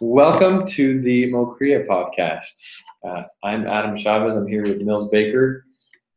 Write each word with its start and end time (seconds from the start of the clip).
Welcome 0.00 0.66
to 0.66 1.00
the 1.00 1.30
Mokriya 1.30 1.86
podcast. 1.86 2.50
Uh, 3.06 3.22
I'm 3.44 3.64
Adam 3.64 3.96
Chavez. 3.96 4.34
I'm 4.34 4.48
here 4.48 4.64
with 4.64 4.82
Mills 4.82 5.08
Baker. 5.08 5.66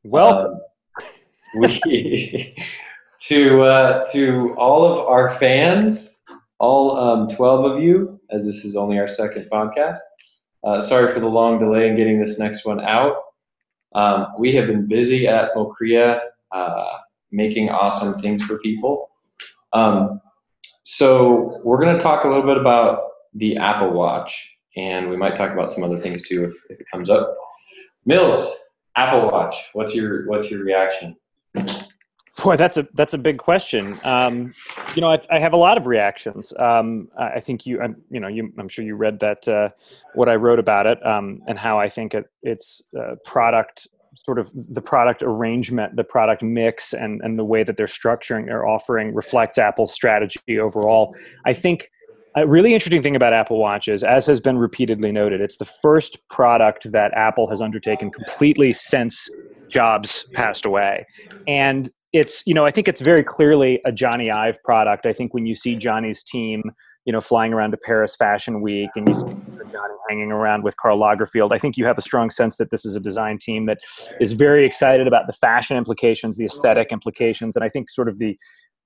Welcome. 0.03 0.53
Um, 0.55 1.61
we 1.61 2.55
to 3.19 3.61
uh, 3.61 4.05
to 4.13 4.55
all 4.57 4.91
of 4.91 5.05
our 5.05 5.29
fans, 5.35 6.17
all 6.57 6.97
um, 6.97 7.29
twelve 7.29 7.71
of 7.71 7.83
you, 7.83 8.19
as 8.31 8.47
this 8.47 8.65
is 8.65 8.75
only 8.75 8.97
our 8.97 9.07
second 9.07 9.47
podcast. 9.51 9.99
Uh, 10.63 10.81
sorry 10.81 11.13
for 11.13 11.19
the 11.19 11.27
long 11.27 11.59
delay 11.59 11.87
in 11.87 11.95
getting 11.95 12.19
this 12.19 12.39
next 12.39 12.65
one 12.65 12.81
out. 12.81 13.17
Um, 13.93 14.29
we 14.39 14.55
have 14.55 14.65
been 14.65 14.87
busy 14.87 15.27
at 15.27 15.53
Mokriya, 15.53 16.19
uh, 16.51 16.97
making 17.31 17.69
awesome 17.69 18.19
things 18.21 18.41
for 18.41 18.57
people. 18.57 19.11
Um, 19.71 20.19
so 20.81 21.61
we're 21.63 21.79
going 21.79 21.95
to 21.95 22.01
talk 22.01 22.23
a 22.23 22.27
little 22.27 22.41
bit 22.41 22.57
about 22.57 23.06
the 23.37 23.57
Apple 23.57 23.91
Watch, 23.91 24.51
and 24.75 25.09
we 25.09 25.17
might 25.17 25.35
talk 25.35 25.51
about 25.51 25.73
some 25.73 25.83
other 25.83 25.99
things 25.99 26.27
too 26.27 26.45
if, 26.45 26.55
if 26.69 26.81
it 26.81 26.85
comes 26.91 27.09
up. 27.09 27.35
Mills, 28.05 28.53
Apple 28.95 29.27
Watch. 29.29 29.55
What's 29.73 29.95
your 29.95 30.27
what's 30.27 30.51
your 30.51 30.63
reaction? 30.63 31.15
Boy, 32.43 32.55
that's 32.55 32.77
a 32.77 32.87
that's 32.93 33.13
a 33.13 33.17
big 33.17 33.39
question. 33.39 33.97
Um, 34.03 34.53
you 34.95 35.01
know, 35.01 35.11
I, 35.11 35.19
I, 35.31 35.39
have 35.39 35.53
a 35.53 35.57
lot 35.57 35.77
of 35.77 35.87
reactions. 35.87 36.53
Um, 36.59 37.09
I 37.17 37.39
think 37.39 37.65
you, 37.65 37.81
I'm, 37.81 37.95
you 38.11 38.19
know, 38.19 38.27
you, 38.27 38.53
I'm 38.59 38.67
sure 38.67 38.85
you 38.85 38.95
read 38.95 39.19
that 39.21 39.47
uh, 39.47 39.69
what 40.13 40.29
I 40.29 40.35
wrote 40.35 40.59
about 40.59 40.85
it 40.85 41.03
um, 41.03 41.41
and 41.47 41.57
how 41.57 41.79
I 41.79 41.89
think 41.89 42.13
it, 42.13 42.25
it's 42.43 42.83
uh, 42.97 43.15
product 43.25 43.87
sort 44.13 44.37
of 44.37 44.51
the 44.53 44.81
product 44.81 45.23
arrangement, 45.23 45.95
the 45.95 46.03
product 46.03 46.43
mix, 46.43 46.93
and 46.93 47.21
and 47.23 47.39
the 47.39 47.45
way 47.45 47.63
that 47.63 47.75
they're 47.75 47.87
structuring 47.87 48.45
their 48.45 48.67
offering 48.67 49.15
reflects 49.15 49.57
Apple's 49.57 49.91
strategy 49.91 50.59
overall. 50.59 51.15
I 51.45 51.53
think 51.53 51.89
a 52.37 52.47
really 52.47 52.73
interesting 52.73 53.01
thing 53.01 53.15
about 53.15 53.33
Apple 53.33 53.57
Watches, 53.57 54.03
as 54.03 54.25
has 54.27 54.39
been 54.39 54.57
repeatedly 54.57 55.11
noted, 55.11 55.41
it's 55.41 55.57
the 55.57 55.65
first 55.65 56.27
product 56.29 56.91
that 56.91 57.11
Apple 57.13 57.49
has 57.49 57.61
undertaken 57.61 58.11
completely 58.11 58.73
since 58.73 59.29
Jobs 59.69 60.27
passed 60.33 60.65
away. 60.65 61.05
And 61.47 61.89
it's, 62.13 62.43
you 62.45 62.53
know, 62.53 62.65
I 62.65 62.71
think 62.71 62.87
it's 62.87 63.01
very 63.01 63.23
clearly 63.23 63.81
a 63.85 63.91
Jony 63.91 64.31
Ive 64.31 64.61
product. 64.63 65.05
I 65.05 65.13
think 65.13 65.33
when 65.33 65.45
you 65.45 65.55
see 65.55 65.75
Jony's 65.75 66.23
team, 66.23 66.63
you 67.05 67.13
know, 67.13 67.21
flying 67.21 67.53
around 67.53 67.71
to 67.71 67.77
Paris 67.77 68.15
Fashion 68.15 68.61
Week 68.61 68.89
and 68.95 69.07
you 69.07 69.15
see 69.15 69.23
Jony 69.23 69.95
hanging 70.09 70.31
around 70.31 70.63
with 70.63 70.77
Karl 70.77 70.99
Lagerfeld, 70.99 71.51
I 71.51 71.57
think 71.57 71.75
you 71.75 71.85
have 71.85 71.97
a 71.97 72.01
strong 72.01 72.29
sense 72.29 72.57
that 72.57 72.69
this 72.69 72.85
is 72.85 72.95
a 72.95 72.99
design 72.99 73.39
team 73.39 73.65
that 73.65 73.79
is 74.19 74.33
very 74.33 74.65
excited 74.65 75.07
about 75.07 75.25
the 75.27 75.33
fashion 75.33 75.75
implications, 75.75 76.37
the 76.37 76.45
aesthetic 76.45 76.89
implications, 76.91 77.55
and 77.55 77.65
I 77.65 77.69
think 77.69 77.89
sort 77.89 78.09
of 78.09 78.19
the 78.19 78.37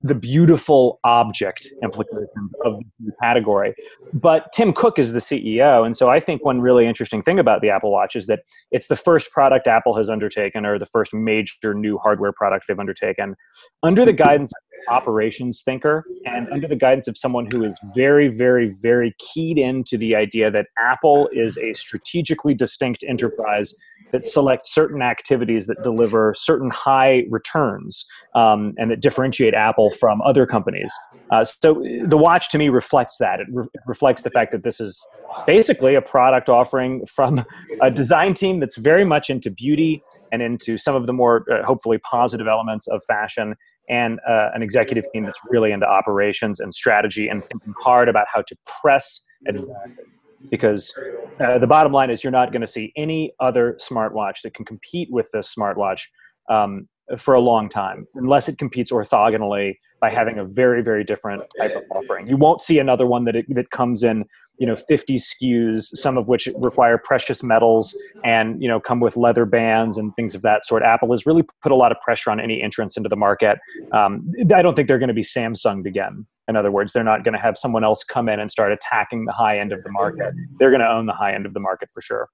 the 0.04 0.16
beautiful 0.16 1.00
object 1.04 1.68
implications 1.84 2.52
of 2.66 2.78
the 3.00 3.12
category. 3.22 3.74
But 4.14 4.52
Tim 4.52 4.74
Cook 4.74 4.98
is 4.98 5.14
the 5.14 5.20
CEO. 5.20 5.86
And 5.86 5.96
so 5.96 6.10
I 6.10 6.20
think 6.20 6.44
one 6.44 6.62
really 6.62 6.88
interesting 6.88 7.22
thing 7.22 7.40
about 7.40 7.62
the 7.62 7.70
Apple 7.70 7.92
Watch 7.92 8.16
is 8.16 8.26
that 8.28 8.40
it's 8.72 8.88
the 8.88 8.96
first 8.96 9.32
product 9.32 9.68
Apple 9.68 9.96
has 9.96 10.10
undertaken, 10.10 10.66
or 10.66 10.80
the 10.80 10.86
first 10.86 11.14
major 11.14 11.74
new 11.74 11.98
hardware 11.98 12.32
product 12.32 12.66
they've 12.68 12.80
undertaken, 12.80 13.36
under 13.84 14.04
the 14.04 14.14
guidance 14.14 14.52
of 14.52 14.94
operations 14.94 15.62
thinker 15.62 16.04
and 16.26 16.52
under 16.52 16.68
the 16.68 16.76
guidance 16.76 17.08
of 17.08 17.16
someone 17.16 17.48
who 17.52 17.64
is 17.64 17.80
very, 17.94 18.28
very, 18.28 18.74
very 18.82 19.14
keyed 19.20 19.58
into 19.58 19.98
the 19.98 20.16
idea 20.16 20.50
that 20.50 20.66
Apple 20.80 21.30
is 21.32 21.58
a 21.60 21.74
strategically 21.76 22.56
distinct 22.56 23.04
enterprise 23.08 23.76
that 24.12 24.26
select 24.26 24.68
certain 24.68 25.02
activities 25.02 25.68
that 25.68 25.82
deliver 25.84 26.34
certain 26.36 26.70
high 26.70 27.24
returns 27.30 28.06
um, 28.36 28.74
and 28.78 28.92
that 28.92 29.02
differentiate 29.02 29.54
Apple 29.54 29.92
from 29.92 30.22
other 30.22 30.46
companies. 30.46 30.92
Uh, 31.32 31.44
so 31.46 31.84
the 32.06 32.18
watch 32.18 32.50
to 32.52 32.58
me 32.58 32.70
reflects 32.70 33.18
that. 33.20 33.40
It, 33.40 33.48
re- 33.52 33.68
reflects 33.88 34.24
the 34.24 34.30
fact 34.30 34.52
that 34.52 34.64
this 34.64 34.80
is 34.80 35.06
basically 35.48 35.96
a 35.96 36.02
product 36.02 36.50
offering 36.50 37.06
from 37.06 37.46
a 37.82 37.90
design 37.90 38.34
team 38.34 38.60
that's 38.60 38.78
very 38.78 39.06
much 39.06 39.30
into 39.30 39.50
beauty 39.50 40.04
and 40.32 40.42
into 40.42 40.78
some 40.78 40.96
of 40.96 41.08
the 41.08 41.14
more 41.14 41.46
uh, 41.52 41.64
hopefully 41.66 41.98
positive 42.00 42.48
elements 42.48 42.88
of 42.88 43.02
fashion 43.08 43.56
and 43.90 44.20
uh, 44.28 44.50
an 44.54 44.62
executive 44.62 45.04
team 45.12 45.26
that's 45.26 45.40
really 45.50 45.72
into 45.72 45.86
operations 45.86 46.60
and 46.60 46.74
strategy 46.74 47.28
and 47.28 47.44
thinking 47.44 47.74
hard 47.80 48.08
about 48.08 48.26
how 48.32 48.42
to 48.42 48.56
press 48.82 49.22
advantage 49.48 50.06
because 50.50 50.94
uh, 51.40 51.58
the 51.58 51.68
bottom 51.68 51.92
line 51.92 52.10
is 52.10 52.24
you're 52.24 52.32
not 52.32 52.52
going 52.52 52.62
to 52.62 52.68
see 52.68 52.92
any 52.96 53.34
other 53.40 53.78
smartwatch 53.82 54.42
that 54.44 54.54
can 54.54 54.66
compete 54.66 55.10
with 55.12 55.30
this 55.32 55.54
smartwatch 55.58 56.02
um, 56.50 56.88
for 57.18 57.34
a 57.34 57.40
long 57.40 57.70
time 57.70 58.08
unless 58.16 58.48
it 58.48 58.58
competes 58.58 58.92
orthogonally 58.92 59.76
by 60.00 60.10
having 60.10 60.40
a 60.40 60.46
very 60.46 60.82
very 60.82 61.04
different 61.04 61.44
type 61.58 61.76
of 61.76 61.84
offering. 61.92 62.28
You 62.28 62.38
won't 62.38 62.62
see 62.62 62.80
another 62.80 63.06
one 63.06 63.26
that 63.26 63.36
it, 63.36 63.46
that 63.50 63.70
comes 63.72 64.04
in 64.04 64.26
you 64.58 64.68
know 64.68 64.76
50 64.76 65.16
SKUs 65.16 65.84
some 65.84 66.18
of 66.18 66.28
which 66.28 66.48
require 66.58 66.98
precious 66.98 67.44
metals 67.44 67.98
and 68.24 68.62
you 68.62 68.68
know 68.68 68.80
come 68.80 69.00
with 69.00 69.18
leather 69.18 69.46
bands 69.46 69.98
and 69.98 70.16
things 70.16 70.36
of 70.36 70.42
that 70.44 70.66
sort. 70.66 70.84
Apple 70.84 71.12
has 71.12 71.26
really 71.26 71.44
put 71.62 71.72
a 71.72 71.76
lot 71.76 71.92
of 71.92 72.00
pressure 72.00 72.32
on 72.32 72.40
any 72.40 72.62
entrance 72.62 72.98
into 72.98 73.10
the 73.10 73.16
market. 73.16 73.60
Um, 73.92 74.32
i 74.54 74.62
don't 74.62 74.76
think 74.76 74.88
they're 74.88 75.00
going 75.00 75.08
to 75.08 75.14
be 75.14 75.24
samsung 75.24 75.86
again 75.86 76.26
in 76.52 76.58
other 76.58 76.72
words, 76.72 76.94
they're 76.94 77.04
not 77.04 77.24
going 77.24 77.34
to 77.34 77.40
have 77.40 77.58
someone 77.58 77.84
else 77.84 78.04
come 78.04 78.30
in 78.30 78.40
and 78.40 78.52
start 78.52 78.72
attacking 78.72 79.26
the 79.26 79.32
high 79.32 79.58
end 79.58 79.72
of 79.72 79.82
the 79.84 79.90
market. 79.90 80.34
They're 80.60 80.70
going 80.70 80.82
to 80.82 80.88
own 80.88 81.08
the 81.08 81.14
high 81.14 81.34
end 81.34 81.48
of 81.48 81.54
the 81.54 81.60
market 81.60 81.90
for 81.92 82.02
sure. 82.02 82.30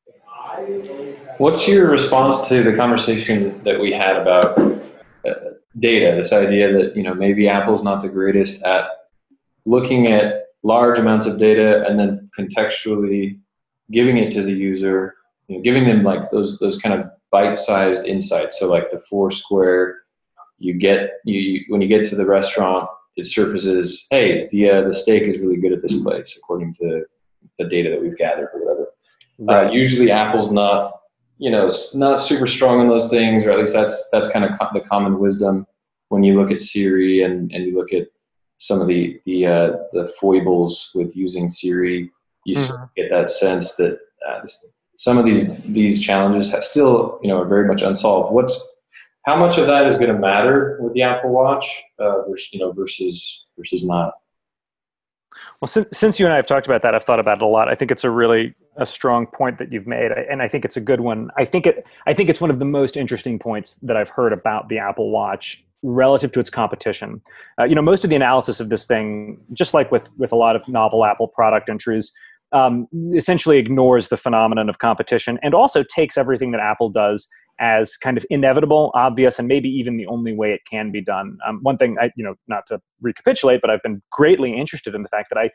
What's 1.38 1.68
your 1.68 1.90
response 1.90 2.48
to 2.50 2.64
the 2.64 2.76
conversation 2.76 3.64
that 3.64 3.80
we 3.80 3.94
had 3.94 4.16
about 4.18 4.60
uh, 4.60 5.34
data? 5.80 6.16
This 6.18 6.34
idea 6.34 6.74
that 6.74 6.98
you 6.98 7.04
know 7.04 7.14
maybe 7.14 7.48
Apple's 7.48 7.84
not 7.84 8.02
the 8.02 8.10
greatest 8.10 8.64
at 8.64 8.90
looking 9.66 10.08
at 10.08 10.48
large 10.64 10.98
amounts 10.98 11.26
of 11.26 11.38
data 11.38 11.86
and 11.88 12.00
then 12.00 12.30
contextually 12.38 13.40
giving 13.92 14.18
it 14.18 14.32
to 14.34 14.44
the 14.44 14.52
user, 14.52 15.16
you 15.48 15.58
know, 15.58 15.62
giving 15.62 15.86
them 15.86 16.04
like 16.04 16.32
those 16.32 16.60
those 16.60 16.78
kind 16.78 17.00
of 17.00 17.10
bite-sized 17.32 18.06
insights. 18.06 18.60
So 18.60 18.68
like 18.68 18.90
the 18.92 19.02
Foursquare, 19.10 20.00
you 20.58 20.74
get 20.74 21.12
you 21.24 21.66
when 21.68 21.82
you 21.82 21.88
get 21.88 22.08
to 22.10 22.16
the 22.16 22.26
restaurant 22.26 22.90
it 23.18 23.26
surfaces, 23.26 24.06
hey, 24.12 24.48
the 24.52 24.70
uh, 24.70 24.82
the 24.88 24.94
steak 24.94 25.24
is 25.24 25.40
really 25.40 25.58
good 25.58 25.74
at 25.74 25.82
this 25.82 26.02
place 26.02 26.38
according 26.38 26.76
to 26.76 27.04
the 27.60 27.66
data 27.66 27.90
that 27.90 28.02
we've 28.02 28.18
gathered 28.18 28.50
or 28.54 28.64
whatever. 28.64 28.88
Uh, 29.42 29.46
right. 29.46 29.70
Uh, 29.70 29.72
usually, 29.72 30.12
Apple's 30.12 30.52
not 30.52 30.94
you 31.40 31.52
know 31.52 31.70
not 31.96 32.22
super 32.22 32.48
strong 32.48 32.80
on 32.80 32.88
those 32.88 33.10
things, 33.10 33.46
or 33.46 33.52
at 33.52 33.60
least 33.60 33.74
that's 33.74 34.10
that's 34.12 34.30
kind 34.30 34.46
of 34.46 34.52
co- 34.60 34.70
the 34.74 34.82
common 34.82 35.20
wisdom 35.20 35.66
when 36.10 36.24
you 36.24 36.40
look 36.40 36.52
at 36.52 36.62
Siri 36.62 37.24
and 37.24 37.52
and 37.52 37.66
you 37.66 37.76
look 37.76 37.92
at 37.92 38.08
some 38.60 38.80
of 38.82 38.88
the 38.88 39.20
the 39.26 39.48
uh, 39.48 39.72
the 39.94 40.14
foibles 40.20 40.92
with 40.96 41.16
using 41.16 41.50
Siri. 41.50 42.12
You 42.46 42.56
mm-hmm. 42.56 42.84
get 42.96 43.10
that 43.10 43.30
sense 43.30 43.76
that 43.76 44.00
uh, 44.28 44.42
some 44.96 45.18
of 45.18 45.26
these 45.26 45.50
these 45.66 46.02
challenges 46.02 46.52
have 46.52 46.64
still 46.64 47.20
you 47.22 47.30
know 47.30 47.42
are 47.42 47.48
very 47.48 47.68
much 47.68 47.82
unsolved. 47.82 48.34
What's 48.34 48.68
how 49.28 49.36
much 49.36 49.58
of 49.58 49.68
that 49.68 49.86
is 49.86 49.98
going 49.98 50.12
to 50.12 50.18
matter 50.18 50.80
with 50.82 50.94
the 50.94 51.02
Apple 51.02 51.32
Watch 51.32 51.84
uh, 52.00 52.22
versus 52.28 52.50
you 52.54 52.60
know 52.60 52.72
versus 52.72 53.46
versus 53.58 53.84
not? 53.84 54.14
Well, 55.62 55.68
since, 55.68 55.88
since 55.94 56.20
you 56.20 56.26
and 56.26 56.34
I 56.34 56.38
have 56.38 56.48
talked 56.48 56.66
about 56.66 56.82
that, 56.82 56.96
I've 56.96 57.04
thought 57.04 57.20
about 57.20 57.38
it 57.38 57.44
a 57.44 57.48
lot. 57.48 57.68
I 57.68 57.76
think 57.76 57.92
it's 57.92 58.04
a 58.04 58.10
really 58.10 58.56
a 58.78 58.86
strong 58.86 59.28
point 59.28 59.58
that 59.60 59.72
you've 59.72 59.86
made, 59.86 60.12
and 60.12 60.42
I 60.42 60.48
think 60.48 60.66
it's 60.66 60.78
a 60.78 60.82
good 60.82 61.02
one. 61.02 61.30
I 61.38 61.44
think 61.44 61.68
it 61.68 61.86
I 62.08 62.14
think 62.14 62.30
it's 62.30 62.40
one 62.40 62.50
of 62.50 62.60
the 62.60 62.66
most 62.66 62.96
interesting 62.96 63.38
points 63.38 63.76
that 63.76 63.98
I've 63.98 64.10
heard 64.10 64.32
about 64.32 64.70
the 64.70 64.80
Apple 64.80 65.12
Watch 65.12 65.64
relative 65.84 66.32
to 66.32 66.40
its 66.40 66.50
competition. 66.50 67.22
Uh, 67.60 67.66
you 67.66 67.76
know, 67.76 67.82
most 67.82 68.04
of 68.04 68.10
the 68.10 68.16
analysis 68.16 68.60
of 68.62 68.70
this 68.70 68.88
thing, 68.88 69.40
just 69.52 69.74
like 69.74 69.92
with 69.92 70.10
with 70.18 70.32
a 70.32 70.38
lot 70.38 70.56
of 70.56 70.66
novel 70.70 71.04
Apple 71.04 71.28
product 71.28 71.70
entries, 71.70 72.14
um, 72.54 72.88
essentially 73.14 73.58
ignores 73.58 74.08
the 74.08 74.18
phenomenon 74.18 74.70
of 74.70 74.80
competition 74.80 75.38
and 75.44 75.54
also 75.54 75.84
takes 75.84 76.18
everything 76.18 76.52
that 76.52 76.62
Apple 76.62 76.90
does 76.90 77.28
as 77.60 77.98
kind 77.98 78.18
of 78.18 78.26
inevitable, 78.30 78.92
obvious, 78.94 79.40
and 79.40 79.48
maybe 79.48 79.70
even 79.70 79.98
the 79.98 80.08
only 80.08 80.34
way 80.34 80.52
it 80.52 80.62
can 80.70 80.92
be 80.92 81.02
done. 81.02 81.38
Um, 81.48 81.60
one 81.64 81.78
thing, 81.78 81.98
I, 82.00 82.12
you 82.16 82.24
know, 82.24 82.36
not 82.48 82.66
to 82.68 82.80
recapitulate, 83.02 83.62
but 83.62 83.70
I've 83.70 83.82
been 83.84 84.02
greatly 84.12 84.56
interested 84.58 84.94
in 84.94 85.02
the 85.02 85.10
fact 85.10 85.30
that 85.30 85.38
I, 85.38 85.50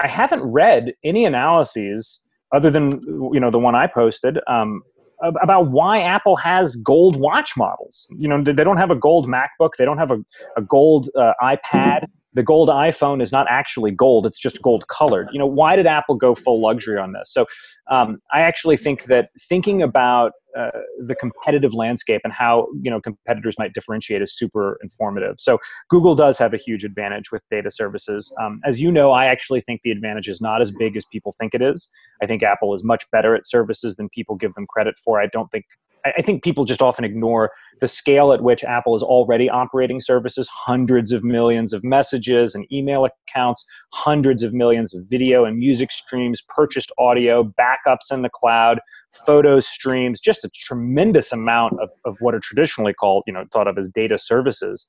I 0.00 0.08
haven't 0.08 0.42
read 0.42 0.94
any 1.04 1.24
analyses 1.24 2.22
other 2.54 2.70
than 2.70 3.00
you 3.32 3.40
know 3.40 3.50
the 3.50 3.58
one 3.58 3.74
I 3.74 3.86
posted 3.86 4.38
um, 4.46 4.82
about 5.22 5.70
why 5.70 6.02
Apple 6.02 6.36
has 6.36 6.76
gold 6.76 7.16
watch 7.16 7.56
models. 7.56 8.06
You 8.16 8.28
know, 8.28 8.42
they 8.42 8.64
don't 8.64 8.76
have 8.76 8.90
a 8.90 8.96
gold 8.96 9.26
MacBook, 9.26 9.70
they 9.78 9.84
don't 9.84 9.98
have 9.98 10.10
a, 10.10 10.18
a 10.56 10.62
gold 10.62 11.08
uh, 11.16 11.32
iPad. 11.42 12.06
The 12.34 12.42
gold 12.42 12.70
iphone 12.70 13.22
is 13.22 13.30
not 13.30 13.46
actually 13.50 13.90
gold. 13.90 14.24
It's 14.24 14.38
just 14.38 14.62
gold 14.62 14.88
colored. 14.88 15.28
You 15.32 15.38
know 15.38 15.46
why 15.46 15.76
did 15.76 15.86
apple 15.86 16.14
go 16.14 16.34
full 16.34 16.62
luxury 16.62 16.98
on 16.98 17.12
this? 17.12 17.30
So 17.32 17.46
um, 17.90 18.20
i 18.32 18.40
actually 18.40 18.78
think 18.78 19.04
that 19.04 19.28
thinking 19.38 19.82
about 19.82 20.32
uh, 20.58 20.70
the 21.04 21.14
competitive 21.14 21.74
landscape 21.74 22.20
and 22.24 22.32
how 22.32 22.68
you 22.80 22.90
know 22.90 23.00
competitors 23.00 23.56
might 23.58 23.72
differentiate 23.72 24.22
is 24.22 24.36
super 24.36 24.78
informative. 24.82 25.36
So 25.38 25.58
google 25.88 26.14
does 26.14 26.38
have 26.38 26.54
a 26.54 26.56
huge 26.56 26.84
advantage 26.84 27.30
with 27.32 27.42
data 27.50 27.70
services. 27.70 28.32
Um, 28.40 28.60
as 28.64 28.80
you 28.80 28.92
know 28.92 29.10
i 29.12 29.26
actually 29.26 29.60
think 29.60 29.82
the 29.82 29.90
advantage 29.90 30.28
is 30.28 30.40
not 30.40 30.60
as 30.60 30.70
big 30.70 30.96
as 30.96 31.04
people 31.10 31.34
think 31.38 31.54
it 31.54 31.62
is. 31.62 31.88
I 32.22 32.26
think 32.26 32.42
apple 32.42 32.74
is 32.74 32.84
much 32.84 33.04
better 33.10 33.34
at 33.34 33.48
services 33.48 33.96
than 33.96 34.08
people 34.08 34.36
give 34.36 34.54
them 34.54 34.66
credit 34.66 34.94
for. 35.04 35.20
I 35.20 35.26
don't 35.26 35.50
think 35.50 35.64
I 36.04 36.22
think 36.22 36.42
people 36.42 36.64
just 36.64 36.82
often 36.82 37.04
ignore 37.04 37.52
the 37.80 37.88
scale 37.88 38.32
at 38.32 38.42
which 38.42 38.64
Apple 38.64 38.96
is 38.96 39.02
already 39.02 39.48
operating 39.48 40.00
services, 40.00 40.48
hundreds 40.48 41.12
of 41.12 41.22
millions 41.22 41.72
of 41.72 41.84
messages 41.84 42.54
and 42.54 42.70
email 42.72 43.06
accounts, 43.06 43.64
hundreds 43.92 44.42
of 44.42 44.52
millions 44.52 44.94
of 44.94 45.04
video 45.08 45.44
and 45.44 45.58
music 45.58 45.92
streams, 45.92 46.42
purchased 46.48 46.92
audio, 46.98 47.44
backups 47.44 48.12
in 48.12 48.22
the 48.22 48.28
cloud, 48.28 48.80
photo 49.26 49.60
streams, 49.60 50.20
just 50.20 50.44
a 50.44 50.50
tremendous 50.50 51.32
amount 51.32 51.74
of, 51.80 51.90
of 52.04 52.16
what 52.20 52.34
are 52.34 52.40
traditionally 52.40 52.92
called, 52.92 53.22
you 53.26 53.32
know, 53.32 53.44
thought 53.52 53.68
of 53.68 53.78
as 53.78 53.88
data 53.88 54.18
services. 54.18 54.86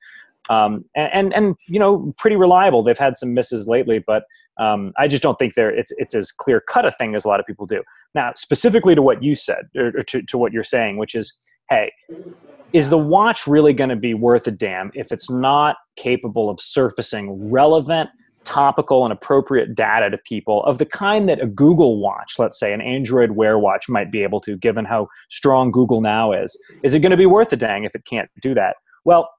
Um, 0.49 0.85
and, 0.95 1.09
and, 1.13 1.33
and 1.33 1.55
you 1.67 1.79
know 1.79 2.13
pretty 2.17 2.35
reliable. 2.35 2.83
They've 2.83 2.97
had 2.97 3.17
some 3.17 3.33
misses 3.33 3.67
lately, 3.67 3.99
but 4.05 4.23
um, 4.57 4.93
I 4.97 5.07
just 5.07 5.23
don't 5.23 5.39
think 5.39 5.55
they're 5.55 5.73
it's 5.73 5.91
it's 5.97 6.13
as 6.13 6.31
clear 6.31 6.61
cut 6.61 6.85
a 6.85 6.91
thing 6.91 7.15
as 7.15 7.25
a 7.25 7.27
lot 7.27 7.39
of 7.39 7.45
people 7.45 7.65
do. 7.65 7.81
Now, 8.13 8.33
specifically 8.35 8.95
to 8.95 9.01
what 9.01 9.23
you 9.23 9.35
said, 9.35 9.69
or, 9.75 9.87
or 9.87 10.03
to, 10.03 10.21
to 10.21 10.37
what 10.37 10.53
you're 10.53 10.63
saying, 10.63 10.97
which 10.97 11.15
is, 11.15 11.33
hey, 11.69 11.91
is 12.73 12.89
the 12.89 12.97
watch 12.97 13.47
really 13.47 13.73
going 13.73 13.89
to 13.89 13.95
be 13.95 14.13
worth 14.13 14.47
a 14.47 14.51
damn 14.51 14.91
if 14.93 15.11
it's 15.11 15.29
not 15.29 15.77
capable 15.95 16.49
of 16.49 16.59
surfacing 16.59 17.51
relevant, 17.51 18.09
topical, 18.43 19.05
and 19.05 19.13
appropriate 19.13 19.73
data 19.75 20.09
to 20.09 20.17
people 20.17 20.63
of 20.65 20.77
the 20.77 20.85
kind 20.85 21.29
that 21.29 21.41
a 21.41 21.47
Google 21.47 21.99
Watch, 21.99 22.35
let's 22.37 22.59
say 22.59 22.73
an 22.73 22.81
Android 22.81 23.31
Wear 23.31 23.57
watch, 23.57 23.89
might 23.89 24.11
be 24.11 24.23
able 24.23 24.41
to, 24.41 24.57
given 24.57 24.85
how 24.85 25.07
strong 25.29 25.71
Google 25.71 26.01
now 26.01 26.31
is? 26.31 26.57
Is 26.83 26.93
it 26.93 26.99
going 26.99 27.11
to 27.11 27.17
be 27.17 27.25
worth 27.25 27.53
a 27.53 27.55
dang 27.55 27.83
if 27.85 27.95
it 27.95 28.05
can't 28.05 28.29
do 28.41 28.53
that? 28.53 28.75
Well, 29.05 29.29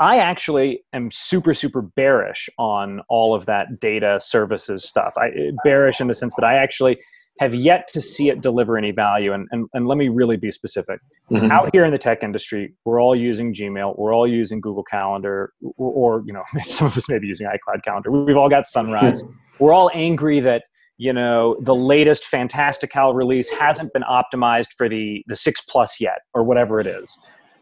I 0.00 0.18
actually 0.18 0.82
am 0.92 1.10
super, 1.12 1.54
super 1.54 1.82
bearish 1.82 2.48
on 2.58 3.00
all 3.08 3.34
of 3.34 3.46
that 3.46 3.80
data 3.80 4.18
services 4.20 4.84
stuff. 4.88 5.14
I 5.16 5.52
bearish 5.62 6.00
in 6.00 6.08
the 6.08 6.14
sense 6.14 6.34
that 6.36 6.44
I 6.44 6.56
actually 6.56 6.98
have 7.40 7.54
yet 7.54 7.88
to 7.88 8.00
see 8.00 8.28
it 8.28 8.40
deliver 8.40 8.78
any 8.78 8.92
value. 8.92 9.32
And, 9.32 9.48
and, 9.50 9.68
and 9.72 9.88
let 9.88 9.98
me 9.98 10.08
really 10.08 10.36
be 10.36 10.50
specific. 10.50 11.00
Mm-hmm. 11.30 11.50
Out 11.50 11.70
here 11.72 11.84
in 11.84 11.90
the 11.90 11.98
tech 11.98 12.22
industry, 12.22 12.74
we're 12.84 13.00
all 13.00 13.16
using 13.16 13.52
Gmail, 13.52 13.98
we're 13.98 14.14
all 14.14 14.26
using 14.26 14.60
Google 14.60 14.84
Calendar, 14.84 15.52
or, 15.76 16.18
or 16.18 16.22
you 16.26 16.32
know, 16.32 16.44
some 16.64 16.86
of 16.86 16.96
us 16.96 17.08
may 17.08 17.18
be 17.18 17.26
using 17.26 17.46
iCloud 17.46 17.82
Calendar. 17.84 18.10
We've 18.10 18.36
all 18.36 18.48
got 18.48 18.66
Sunrise. 18.66 19.24
we're 19.58 19.72
all 19.72 19.90
angry 19.94 20.40
that 20.40 20.64
you 20.96 21.12
know 21.12 21.56
the 21.60 21.74
latest 21.74 22.24
Fantastical 22.24 23.14
release 23.14 23.50
hasn't 23.50 23.92
been 23.92 24.04
optimized 24.04 24.68
for 24.76 24.88
the 24.88 25.24
the 25.26 25.34
six 25.34 25.60
plus 25.60 26.00
yet, 26.00 26.18
or 26.34 26.44
whatever 26.44 26.78
it 26.78 26.86
is 26.86 27.18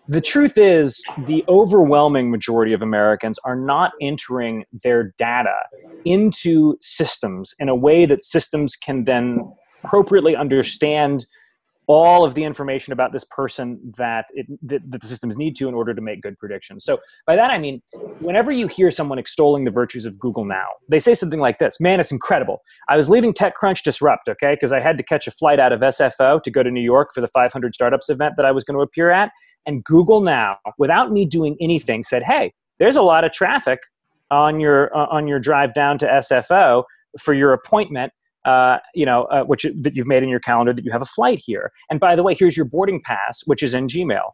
the 0.09 0.21
truth 0.21 0.59
is, 0.59 1.03
the 1.27 1.45
overwhelming 1.49 2.31
majority 2.31 2.73
of 2.73 2.83
Americans 2.83 3.39
are 3.45 3.57
not 3.57 3.93
entering 4.01 4.65
their 4.83 5.15
data 5.19 5.57
into 6.05 6.77
systems 6.81 7.55
in 7.59 7.69
a 7.69 7.75
way 7.75 8.05
that 8.07 8.25
systems 8.25 8.75
can 8.75 9.05
then 9.05 9.53
appropriately 9.85 10.35
understand 10.35 11.27
all 11.89 12.25
of 12.25 12.35
the 12.35 12.45
information 12.45 12.93
about 12.93 13.13
this 13.13 13.25
person 13.25 13.79
that, 13.99 14.27
it, 14.31 14.47
that, 14.63 14.81
the 14.89 15.07
systems 15.07 15.37
need 15.37 15.57
to 15.57 15.69
in 15.69 15.75
order 15.75 15.93
to 15.93 16.01
make 16.01 16.23
good 16.23 16.39
predictions. 16.39 16.85
So 16.85 16.99
by 17.27 17.35
that 17.37 17.51
I 17.51 17.59
mean, 17.59 17.83
whenever 18.21 18.53
you 18.53 18.69
hear 18.69 18.91
someone 18.91 19.19
extolling 19.19 19.65
the 19.65 19.71
virtues 19.71 20.07
of 20.07 20.19
Google 20.19 20.45
Now, 20.45 20.67
they 20.89 21.01
say 21.01 21.15
something 21.15 21.41
like 21.41 21.59
this: 21.59 21.81
"Man, 21.81 21.99
it's 21.99 22.13
incredible. 22.13 22.63
I 22.89 22.97
was 22.97 23.11
leaving 23.11 23.33
TechCrunch 23.33 23.83
Disrupt, 23.83 24.29
okay, 24.29 24.55
because 24.55 24.73
I 24.73 24.81
had 24.81 24.97
to 24.99 25.05
catch 25.05 25.27
a 25.27 25.33
flight 25.33 25.59
out 25.59 25.73
of 25.73 25.81
SFO 25.81 26.43
to 26.43 26.51
go 26.51 26.63
to 26.63 26.71
New 26.71 26.81
York 26.81 27.11
for 27.15 27.21
the 27.21 27.29
500 27.29 27.75
startups 27.75 28.09
event 28.09 28.35
that 28.37 28.47
I 28.47 28.53
was 28.53 28.63
going 28.65 28.77
to 28.77 28.83
appear 28.83 29.11
at, 29.11 29.33
and 29.67 29.85
Google 29.85 30.21
Now, 30.21 30.59
without 30.79 31.11
me 31.11 31.25
doing 31.25 31.57
anything, 31.61 32.05
said, 32.05 32.23
"Hey, 32.23 32.53
there's 32.79 32.97
a 32.97 33.03
lot 33.03 33.25
of 33.25 33.33
traffic 33.33 33.81
on 34.31 34.61
your 34.61 34.97
uh, 34.97 35.07
on 35.11 35.27
your 35.27 35.39
drive 35.39 35.75
down 35.75 35.99
to 35.99 36.07
SFO 36.07 36.85
for 37.21 37.35
your 37.35 37.53
appointment." 37.53 38.13
Uh, 38.45 38.79
you 38.93 39.07
know, 39.07 39.23
uh, 39.27 39.45
which 39.45 39.65
that 39.83 39.95
you've 39.95 40.09
made 40.09 40.25
in 40.25 40.29
your 40.29 40.41
calendar 40.41 40.73
that 40.73 40.85
you 40.85 40.91
have 40.91 41.03
a 41.03 41.07
flight 41.07 41.41
here. 41.41 41.71
And 41.91 42.01
by 42.01 42.17
the 42.17 42.25
way, 42.25 42.35
here's 42.37 42.57
your 42.57 42.67
boarding 42.67 43.01
pass, 43.01 43.43
which 43.47 43.63
is 43.63 43.73
in 43.73 43.87
Gmail. 43.87 44.33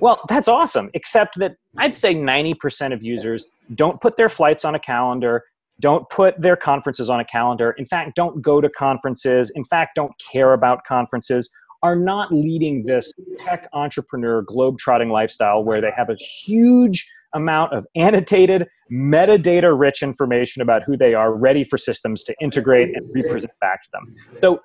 Well, 0.00 0.22
that's 0.30 0.48
awesome, 0.48 0.88
except 0.94 1.38
that 1.38 1.56
I'd 1.76 1.94
say 1.94 2.14
90% 2.14 2.94
of 2.94 3.02
users 3.02 3.44
don't 3.74 4.00
put 4.00 4.16
their 4.16 4.30
flights 4.30 4.64
on 4.64 4.74
a 4.74 4.78
calendar, 4.78 5.44
don't 5.80 6.08
put 6.08 6.40
their 6.40 6.56
conferences 6.56 7.10
on 7.10 7.20
a 7.20 7.24
calendar. 7.24 7.72
In 7.72 7.84
fact, 7.84 8.14
don't 8.14 8.40
go 8.40 8.60
to 8.60 8.70
conferences. 8.70 9.50
In 9.54 9.64
fact, 9.64 9.96
don't 9.96 10.12
care 10.32 10.52
about 10.54 10.84
conferences 10.84 11.50
are 11.82 11.96
not 11.96 12.32
leading 12.32 12.84
this 12.84 13.12
tech 13.38 13.68
entrepreneur 13.72 14.42
globe-trotting 14.42 15.08
lifestyle 15.08 15.64
where 15.64 15.80
they 15.80 15.90
have 15.96 16.10
a 16.10 16.14
huge 16.14 17.10
amount 17.34 17.72
of 17.72 17.86
annotated 17.96 18.68
metadata 18.92 19.76
rich 19.76 20.02
information 20.02 20.62
about 20.62 20.82
who 20.84 20.96
they 20.96 21.14
are 21.14 21.34
ready 21.34 21.64
for 21.64 21.78
systems 21.78 22.22
to 22.22 22.34
integrate 22.40 22.94
and 22.94 23.08
represent 23.14 23.52
back 23.60 23.82
to 23.82 23.88
them. 23.92 24.14
So 24.40 24.60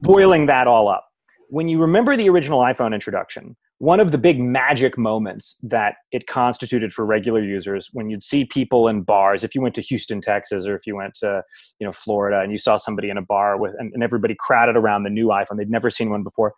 boiling 0.00 0.46
that 0.46 0.66
all 0.66 0.88
up 0.88 1.06
when 1.48 1.68
you 1.68 1.80
remember 1.80 2.16
the 2.16 2.28
original 2.28 2.60
iphone 2.60 2.92
introduction 2.92 3.56
one 3.82 3.98
of 3.98 4.12
the 4.12 4.18
big 4.18 4.38
magic 4.38 4.96
moments 4.96 5.56
that 5.60 5.96
it 6.12 6.28
constituted 6.28 6.92
for 6.92 7.04
regular 7.04 7.42
users 7.42 7.90
when 7.92 8.08
you'd 8.08 8.22
see 8.22 8.44
people 8.44 8.86
in 8.86 9.02
bars 9.02 9.42
if 9.42 9.56
you 9.56 9.60
went 9.60 9.74
to 9.74 9.82
houston 9.82 10.20
texas 10.20 10.68
or 10.68 10.76
if 10.76 10.86
you 10.86 10.94
went 10.94 11.14
to 11.14 11.42
you 11.80 11.86
know 11.86 11.92
florida 11.92 12.40
and 12.40 12.52
you 12.52 12.58
saw 12.58 12.76
somebody 12.76 13.10
in 13.10 13.16
a 13.16 13.22
bar 13.22 13.58
with 13.58 13.72
and, 13.78 13.92
and 13.92 14.04
everybody 14.04 14.36
crowded 14.38 14.76
around 14.76 15.02
the 15.02 15.10
new 15.10 15.26
iphone 15.26 15.56
they'd 15.56 15.70
never 15.70 15.90
seen 15.90 16.10
one 16.10 16.22
before. 16.22 16.54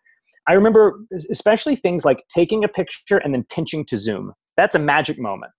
I 0.47 0.53
remember 0.53 1.00
especially 1.31 1.76
things 1.76 2.05
like 2.05 2.25
taking 2.29 2.65
a 2.65 2.69
picture 2.69 3.19
and 3.19 3.32
then 3.32 3.44
pinching 3.44 3.85
to 3.87 3.97
zoom. 3.97 4.32
That's 4.56 4.75
a 4.75 4.79
magic 4.79 5.19
moment. 5.19 5.53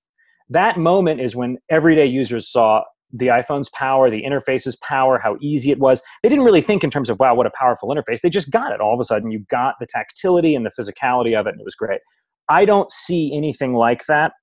That 0.50 0.78
moment 0.78 1.22
is 1.22 1.36
when 1.36 1.58
everyday 1.70 2.06
users 2.06 2.48
saw 2.48 2.84
the 3.12 3.28
iPhone's 3.28 3.70
power, 3.70 4.10
the 4.10 4.24
interface's 4.24 4.76
power, 4.78 5.18
how 5.18 5.38
easy 5.42 5.72
it 5.72 5.80
was. 5.80 6.02
They 6.24 6.30
didn't 6.30 6.44
really 6.44 6.62
think 6.62 6.84
in 6.84 6.90
terms 6.90 7.10
of, 7.10 7.20
wow, 7.20 7.36
what 7.36 7.46
a 7.46 7.52
powerful 7.58 7.90
interface. 7.90 8.22
They 8.22 8.30
just 8.30 8.52
got 8.52 8.72
it. 8.72 8.82
All 8.82 8.94
of 8.94 9.00
a 9.00 9.04
sudden, 9.04 9.32
you 9.32 9.46
got 9.50 9.76
the 9.80 9.86
tactility 9.86 10.56
and 10.56 10.66
the 10.66 10.72
physicality 10.72 11.40
of 11.40 11.48
it, 11.48 11.52
and 11.52 11.62
it 11.62 11.66
was 11.66 11.76
great. 11.76 12.02
I 12.50 12.66
don't 12.66 12.92
see 12.92 13.32
anything 13.36 13.74
like 13.74 14.06
that 14.08 14.34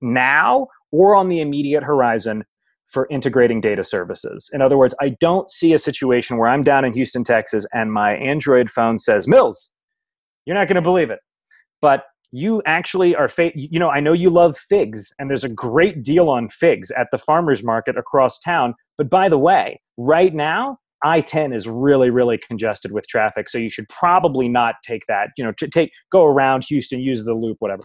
now 0.00 0.68
or 0.92 1.14
on 1.14 1.28
the 1.28 1.40
immediate 1.40 1.82
horizon 1.82 2.44
for 2.86 3.08
integrating 3.10 3.60
data 3.60 3.82
services. 3.82 4.48
In 4.52 4.62
other 4.62 4.78
words, 4.78 4.94
I 5.00 5.16
don't 5.20 5.50
see 5.50 5.72
a 5.72 5.78
situation 5.78 6.36
where 6.36 6.48
I'm 6.48 6.62
down 6.62 6.84
in 6.84 6.92
Houston, 6.92 7.24
Texas, 7.24 7.66
and 7.72 7.92
my 7.92 8.12
Android 8.14 8.70
phone 8.70 8.98
says, 8.98 9.26
Mills, 9.26 9.70
you're 10.46 10.56
not 10.56 10.68
going 10.68 10.76
to 10.76 10.82
believe 10.82 11.10
it. 11.10 11.18
But 11.80 12.04
you 12.34 12.60
actually 12.66 13.14
are 13.14 13.28
fa- 13.28 13.52
you 13.54 13.78
know 13.78 13.90
i 13.90 14.00
know 14.00 14.12
you 14.12 14.28
love 14.28 14.56
figs 14.56 15.12
and 15.18 15.30
there's 15.30 15.44
a 15.44 15.48
great 15.48 16.02
deal 16.02 16.28
on 16.28 16.48
figs 16.48 16.90
at 16.90 17.06
the 17.12 17.18
farmers 17.18 17.62
market 17.62 17.96
across 17.96 18.38
town 18.40 18.74
but 18.98 19.08
by 19.08 19.28
the 19.28 19.38
way 19.38 19.80
right 19.96 20.34
now 20.34 20.76
i-10 21.04 21.54
is 21.54 21.68
really 21.68 22.10
really 22.10 22.36
congested 22.36 22.90
with 22.90 23.06
traffic 23.06 23.48
so 23.48 23.56
you 23.56 23.70
should 23.70 23.88
probably 23.88 24.48
not 24.48 24.74
take 24.84 25.06
that 25.06 25.28
you 25.38 25.44
know 25.44 25.52
to 25.52 25.68
take 25.68 25.92
go 26.10 26.24
around 26.24 26.64
houston 26.64 27.00
use 27.00 27.24
the 27.24 27.34
loop 27.34 27.56
whatever. 27.60 27.84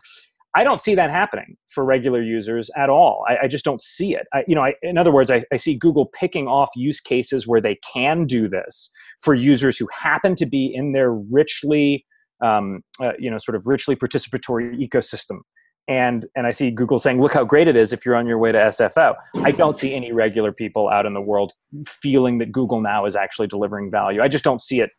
I 0.56 0.64
don't 0.64 0.82
see 0.82 0.96
that 0.96 1.12
happening 1.12 1.58
for 1.68 1.86
regular 1.86 2.24
users 2.24 2.72
at 2.76 2.90
all. 2.90 3.24
I, 3.30 3.44
I 3.44 3.48
just 3.48 3.64
don't 3.64 3.80
see 3.80 4.16
it. 4.16 4.26
I, 4.34 4.44
you 4.48 4.56
know 4.56 4.64
I, 4.64 4.74
in 4.82 4.98
other 4.98 5.12
words 5.12 5.30
I, 5.30 5.44
I 5.54 5.58
see 5.58 5.76
google 5.76 6.08
picking 6.08 6.48
off 6.48 6.72
use 6.76 7.00
cases 7.00 7.48
where 7.48 7.62
they 7.62 7.78
can 7.94 8.26
do 8.26 8.50
this 8.50 8.90
for 9.22 9.36
users 9.36 9.78
who 9.78 9.88
happen 9.94 10.34
to 10.36 10.48
be 10.48 10.74
in 10.74 10.94
their 10.94 11.12
richly 11.12 12.04
um, 12.42 12.82
uh, 13.02 13.12
you 13.20 13.30
know 13.30 13.38
sort 13.38 13.56
of 13.56 13.68
richly 13.68 13.96
participatory 13.96 14.78
ecosystem 14.80 15.40
and 15.88 16.26
and 16.36 16.46
i 16.46 16.52
see 16.52 16.72
google 16.72 17.00
saying 17.00 17.22
look 17.22 17.34
how 17.34 17.44
great 17.44 17.68
it 17.68 17.76
is 17.76 17.92
if 17.92 18.06
you're 18.06 18.16
on 18.16 18.28
your 18.28 18.38
way 18.38 18.52
to 18.52 18.58
sfo 18.58 19.16
i 19.36 19.52
don't 19.52 19.76
see 19.76 19.94
any 19.94 20.12
regular 20.12 20.52
people 20.52 20.90
out 20.90 21.06
in 21.06 21.14
the 21.14 21.22
world 21.22 21.54
feeling 21.86 22.38
that 22.38 22.52
google 22.52 22.82
now 22.82 23.06
is 23.06 23.16
actually 23.16 23.48
delivering 23.48 23.90
value 23.90 24.22
i 24.22 24.28
just 24.28 24.44
don't 24.44 24.62
see 24.62 24.80
it 24.82 24.92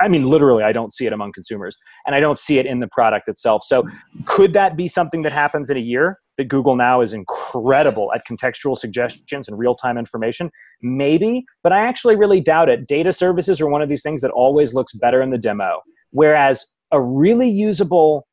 I 0.00 0.08
mean, 0.08 0.24
literally, 0.24 0.62
I 0.62 0.72
don't 0.72 0.92
see 0.92 1.06
it 1.06 1.12
among 1.12 1.32
consumers, 1.32 1.76
and 2.06 2.14
I 2.14 2.20
don't 2.20 2.38
see 2.38 2.58
it 2.58 2.66
in 2.66 2.80
the 2.80 2.88
product 2.88 3.28
itself. 3.28 3.64
So, 3.64 3.86
could 4.24 4.52
that 4.54 4.76
be 4.76 4.88
something 4.88 5.22
that 5.22 5.32
happens 5.32 5.70
in 5.70 5.76
a 5.76 5.80
year? 5.80 6.18
That 6.38 6.48
Google 6.48 6.74
Now 6.74 7.00
is 7.00 7.12
incredible 7.12 8.12
at 8.12 8.22
contextual 8.28 8.76
suggestions 8.76 9.46
and 9.46 9.58
real 9.58 9.74
time 9.74 9.98
information? 9.98 10.50
Maybe, 10.82 11.44
but 11.62 11.72
I 11.72 11.80
actually 11.86 12.16
really 12.16 12.40
doubt 12.40 12.68
it. 12.68 12.86
Data 12.86 13.12
services 13.12 13.60
are 13.60 13.68
one 13.68 13.82
of 13.82 13.88
these 13.88 14.02
things 14.02 14.20
that 14.22 14.30
always 14.30 14.74
looks 14.74 14.92
better 14.94 15.22
in 15.22 15.30
the 15.30 15.38
demo. 15.38 15.80
Whereas 16.10 16.64
a 16.94 17.00
really 17.00 17.50
usable 17.50 18.26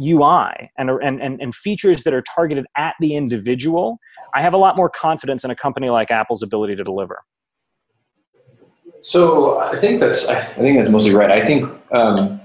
UI 0.00 0.70
and, 0.76 0.90
and, 0.90 1.22
and, 1.22 1.40
and 1.40 1.54
features 1.54 2.02
that 2.02 2.12
are 2.12 2.22
targeted 2.22 2.66
at 2.76 2.94
the 3.00 3.14
individual, 3.14 3.98
I 4.34 4.42
have 4.42 4.52
a 4.52 4.56
lot 4.56 4.76
more 4.76 4.90
confidence 4.90 5.44
in 5.44 5.50
a 5.50 5.56
company 5.56 5.90
like 5.90 6.10
Apple's 6.10 6.42
ability 6.42 6.76
to 6.76 6.84
deliver. 6.84 7.22
So 9.02 9.58
I 9.58 9.76
think 9.78 9.98
that's 9.98 10.28
I 10.28 10.44
think 10.54 10.78
that's 10.78 10.90
mostly 10.90 11.12
right. 11.12 11.30
I 11.30 11.44
think 11.44 11.68
um, 11.90 12.40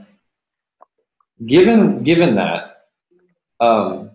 given 1.46 2.04
given 2.04 2.34
that, 2.36 2.88
um, 3.60 4.12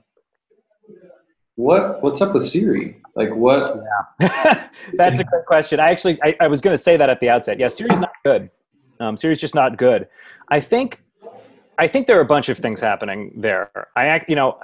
what 1.54 2.02
what's 2.02 2.20
up 2.20 2.34
with 2.34 2.44
Siri? 2.44 3.00
Like 3.14 3.34
what? 3.34 3.84
Yeah. 4.20 4.68
that's 4.94 5.20
a 5.20 5.24
great 5.24 5.46
question. 5.46 5.78
I 5.78 5.86
actually 5.86 6.18
I, 6.22 6.34
I 6.40 6.48
was 6.48 6.60
going 6.60 6.74
to 6.74 6.82
say 6.82 6.96
that 6.96 7.08
at 7.08 7.20
the 7.20 7.28
outset. 7.28 7.60
Yeah, 7.60 7.68
Siri's 7.68 8.00
not 8.00 8.12
good. 8.24 8.50
Um, 8.98 9.16
Siri's 9.16 9.38
just 9.38 9.54
not 9.54 9.76
good. 9.76 10.08
I 10.48 10.58
think 10.60 11.01
I 11.82 11.88
think 11.88 12.06
there 12.06 12.16
are 12.16 12.22
a 12.22 12.24
bunch 12.24 12.48
of 12.48 12.56
things 12.56 12.80
happening 12.80 13.32
there. 13.34 13.88
I, 13.96 14.20
you 14.28 14.36
know, 14.36 14.56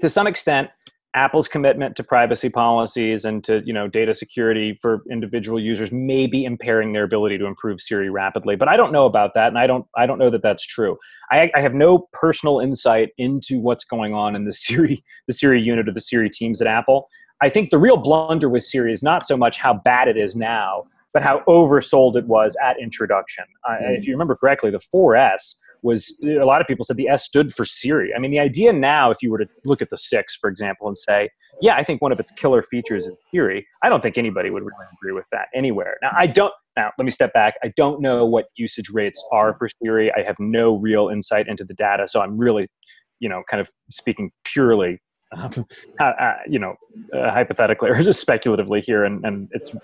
to 0.00 0.08
some 0.08 0.26
extent, 0.26 0.68
Apple's 1.14 1.46
commitment 1.46 1.94
to 1.94 2.02
privacy 2.02 2.48
policies 2.48 3.24
and 3.24 3.44
to 3.44 3.62
you 3.64 3.72
know 3.72 3.86
data 3.86 4.12
security 4.12 4.76
for 4.82 5.04
individual 5.08 5.60
users 5.60 5.92
may 5.92 6.26
be 6.26 6.44
impairing 6.44 6.92
their 6.92 7.04
ability 7.04 7.38
to 7.38 7.46
improve 7.46 7.80
Siri 7.80 8.10
rapidly. 8.10 8.56
But 8.56 8.66
I 8.66 8.76
don't 8.76 8.90
know 8.90 9.06
about 9.06 9.34
that, 9.34 9.46
and 9.46 9.60
I 9.60 9.68
don't 9.68 9.86
I 9.96 10.06
don't 10.06 10.18
know 10.18 10.28
that 10.28 10.42
that's 10.42 10.66
true. 10.66 10.98
I, 11.30 11.52
I 11.54 11.60
have 11.60 11.72
no 11.72 12.08
personal 12.12 12.58
insight 12.58 13.10
into 13.16 13.60
what's 13.60 13.84
going 13.84 14.12
on 14.12 14.34
in 14.34 14.44
the 14.44 14.52
Siri 14.64 15.04
the 15.28 15.32
Siri 15.32 15.62
unit 15.62 15.88
or 15.88 15.92
the 15.92 16.00
Siri 16.00 16.28
teams 16.28 16.60
at 16.60 16.66
Apple. 16.66 17.08
I 17.42 17.48
think 17.48 17.70
the 17.70 17.78
real 17.78 17.96
blunder 17.96 18.48
with 18.48 18.64
Siri 18.64 18.92
is 18.92 19.04
not 19.04 19.24
so 19.24 19.36
much 19.36 19.58
how 19.58 19.74
bad 19.74 20.08
it 20.08 20.16
is 20.16 20.34
now, 20.34 20.82
but 21.12 21.22
how 21.22 21.44
oversold 21.46 22.16
it 22.16 22.26
was 22.26 22.56
at 22.60 22.76
introduction. 22.80 23.44
Uh, 23.68 23.74
mm. 23.74 23.98
If 23.98 24.04
you 24.04 24.14
remember 24.14 24.34
correctly, 24.34 24.72
the 24.72 24.80
4S 24.92 25.54
was 25.84 26.18
a 26.24 26.44
lot 26.44 26.60
of 26.62 26.66
people 26.66 26.84
said 26.84 26.96
the 26.96 27.08
S 27.08 27.24
stood 27.24 27.52
for 27.52 27.64
Siri. 27.64 28.12
I 28.14 28.18
mean, 28.18 28.30
the 28.30 28.40
idea 28.40 28.72
now, 28.72 29.10
if 29.10 29.18
you 29.22 29.30
were 29.30 29.38
to 29.38 29.46
look 29.64 29.82
at 29.82 29.90
the 29.90 29.98
six, 29.98 30.34
for 30.34 30.48
example, 30.48 30.88
and 30.88 30.98
say, 30.98 31.28
yeah, 31.60 31.76
I 31.76 31.84
think 31.84 32.00
one 32.00 32.10
of 32.10 32.18
its 32.18 32.30
killer 32.30 32.62
features 32.62 33.06
is 33.06 33.12
Siri, 33.30 33.66
I 33.82 33.90
don't 33.90 34.02
think 34.02 34.16
anybody 34.16 34.48
would 34.50 34.62
really 34.62 34.86
agree 34.94 35.12
with 35.12 35.28
that 35.30 35.48
anywhere. 35.54 35.98
Now, 36.02 36.10
I 36.16 36.26
don't. 36.26 36.52
Now, 36.76 36.90
let 36.98 37.04
me 37.04 37.12
step 37.12 37.32
back. 37.32 37.54
I 37.62 37.72
don't 37.76 38.00
know 38.00 38.24
what 38.24 38.46
usage 38.56 38.90
rates 38.90 39.22
are 39.30 39.54
for 39.54 39.68
Siri. 39.80 40.10
I 40.12 40.22
have 40.22 40.36
no 40.40 40.76
real 40.76 41.08
insight 41.08 41.46
into 41.46 41.64
the 41.64 41.74
data, 41.74 42.08
so 42.08 42.20
I'm 42.20 42.36
really, 42.36 42.66
you 43.20 43.28
know, 43.28 43.42
kind 43.48 43.60
of 43.60 43.68
speaking 43.90 44.32
purely, 44.44 45.00
um, 45.36 45.66
uh, 46.00 46.04
uh, 46.04 46.36
you 46.48 46.58
know, 46.58 46.74
uh, 47.12 47.30
hypothetically 47.30 47.90
or 47.90 48.02
just 48.02 48.20
speculatively 48.20 48.80
here, 48.80 49.04
and, 49.04 49.24
and 49.24 49.48
it's 49.52 49.76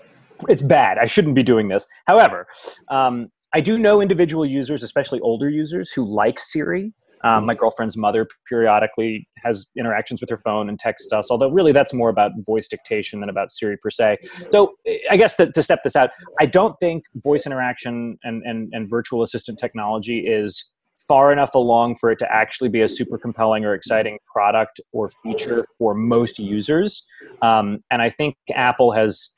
it's 0.49 0.63
bad. 0.63 0.97
I 0.97 1.05
shouldn't 1.05 1.35
be 1.35 1.43
doing 1.43 1.67
this. 1.67 1.85
However, 2.07 2.47
um, 2.89 3.29
I 3.53 3.61
do 3.61 3.77
know 3.77 4.01
individual 4.01 4.45
users, 4.45 4.83
especially 4.83 5.19
older 5.19 5.49
users, 5.49 5.91
who 5.91 6.05
like 6.05 6.39
Siri. 6.39 6.93
Um, 7.23 7.45
my 7.45 7.53
mm-hmm. 7.53 7.59
girlfriend's 7.59 7.95
mother 7.95 8.27
periodically 8.49 9.27
has 9.43 9.67
interactions 9.77 10.21
with 10.21 10.29
her 10.31 10.37
phone 10.37 10.69
and 10.69 10.79
texts 10.79 11.13
us, 11.13 11.29
although 11.29 11.49
really 11.49 11.71
that's 11.71 11.93
more 11.93 12.09
about 12.09 12.31
voice 12.45 12.67
dictation 12.67 13.19
than 13.19 13.29
about 13.29 13.51
Siri 13.51 13.77
per 13.77 13.91
se. 13.91 14.17
So 14.51 14.73
I 15.09 15.17
guess 15.17 15.35
to, 15.35 15.51
to 15.51 15.61
step 15.61 15.83
this 15.83 15.95
out, 15.95 16.09
I 16.39 16.47
don't 16.47 16.75
think 16.79 17.03
voice 17.15 17.45
interaction 17.45 18.17
and, 18.23 18.41
and, 18.43 18.73
and 18.73 18.89
virtual 18.89 19.21
assistant 19.21 19.59
technology 19.59 20.19
is 20.19 20.71
far 21.07 21.31
enough 21.31 21.53
along 21.53 21.95
for 21.95 22.11
it 22.11 22.17
to 22.19 22.33
actually 22.33 22.69
be 22.69 22.81
a 22.81 22.87
super 22.87 23.17
compelling 23.17 23.65
or 23.65 23.73
exciting 23.73 24.17
product 24.31 24.79
or 24.91 25.09
feature 25.23 25.65
for 25.77 25.93
most 25.93 26.39
users. 26.39 27.03
Um, 27.41 27.83
and 27.91 28.01
I 28.01 28.09
think 28.09 28.35
Apple 28.53 28.93
has 28.93 29.29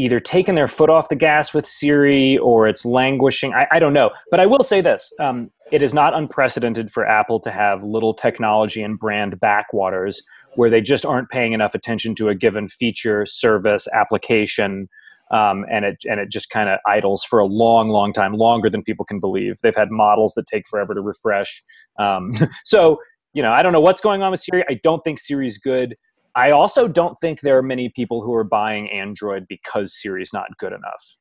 either 0.00 0.18
taken 0.18 0.54
their 0.54 0.66
foot 0.66 0.88
off 0.88 1.10
the 1.10 1.16
gas 1.16 1.52
with 1.52 1.68
Siri 1.68 2.38
or 2.38 2.66
it's 2.66 2.86
languishing. 2.86 3.52
I, 3.52 3.66
I 3.72 3.78
don't 3.78 3.92
know. 3.92 4.10
But 4.30 4.40
I 4.40 4.46
will 4.46 4.62
say 4.62 4.80
this 4.80 5.12
um, 5.20 5.50
it 5.70 5.82
is 5.82 5.92
not 5.92 6.14
unprecedented 6.14 6.90
for 6.90 7.06
Apple 7.06 7.38
to 7.40 7.50
have 7.50 7.84
little 7.84 8.14
technology 8.14 8.82
and 8.82 8.98
brand 8.98 9.38
backwaters 9.38 10.22
where 10.56 10.70
they 10.70 10.80
just 10.80 11.04
aren't 11.04 11.28
paying 11.28 11.52
enough 11.52 11.74
attention 11.74 12.14
to 12.16 12.28
a 12.28 12.34
given 12.34 12.66
feature, 12.66 13.26
service, 13.26 13.86
application. 13.92 14.88
Um, 15.30 15.64
and 15.70 15.84
it 15.84 15.98
and 16.10 16.18
it 16.18 16.28
just 16.28 16.50
kind 16.50 16.68
of 16.68 16.80
idles 16.88 17.22
for 17.22 17.38
a 17.38 17.46
long, 17.46 17.88
long 17.88 18.12
time, 18.12 18.32
longer 18.32 18.68
than 18.68 18.82
people 18.82 19.04
can 19.04 19.20
believe. 19.20 19.58
They've 19.62 19.76
had 19.76 19.90
models 19.90 20.34
that 20.34 20.46
take 20.46 20.66
forever 20.66 20.92
to 20.92 21.00
refresh. 21.00 21.62
Um, 22.00 22.32
so 22.64 22.98
you 23.32 23.42
know, 23.42 23.52
I 23.52 23.62
don't 23.62 23.72
know 23.72 23.80
what's 23.80 24.00
going 24.00 24.22
on 24.22 24.32
with 24.32 24.40
Siri. 24.40 24.64
I 24.68 24.80
don't 24.82 25.04
think 25.04 25.20
Siri's 25.20 25.58
good. 25.58 25.94
I 26.34 26.50
also 26.50 26.86
don't 26.86 27.18
think 27.20 27.40
there 27.40 27.58
are 27.58 27.62
many 27.62 27.88
people 27.88 28.22
who 28.22 28.34
are 28.34 28.44
buying 28.44 28.88
Android 28.90 29.46
because 29.48 29.94
Siri 29.94 30.22
is 30.22 30.32
not 30.32 30.56
good 30.58 30.72
enough. 30.72 31.16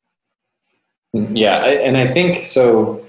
Yeah, 1.36 1.66
and 1.66 1.98
I 1.98 2.08
think 2.08 2.48
so. 2.48 3.06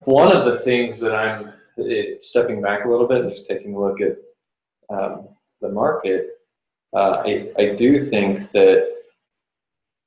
One 0.00 0.34
of 0.34 0.46
the 0.46 0.58
things 0.58 0.98
that 1.00 1.14
I'm 1.14 1.52
it, 1.76 2.22
stepping 2.22 2.60
back 2.60 2.84
a 2.84 2.88
little 2.88 3.06
bit 3.06 3.20
and 3.20 3.30
just 3.30 3.46
taking 3.46 3.74
a 3.74 3.80
look 3.80 4.00
at 4.00 4.16
um, 4.88 5.28
the 5.60 5.68
market, 5.68 6.30
uh, 6.94 7.22
I, 7.24 7.50
I 7.58 7.74
do 7.76 8.04
think 8.04 8.50
that 8.52 8.90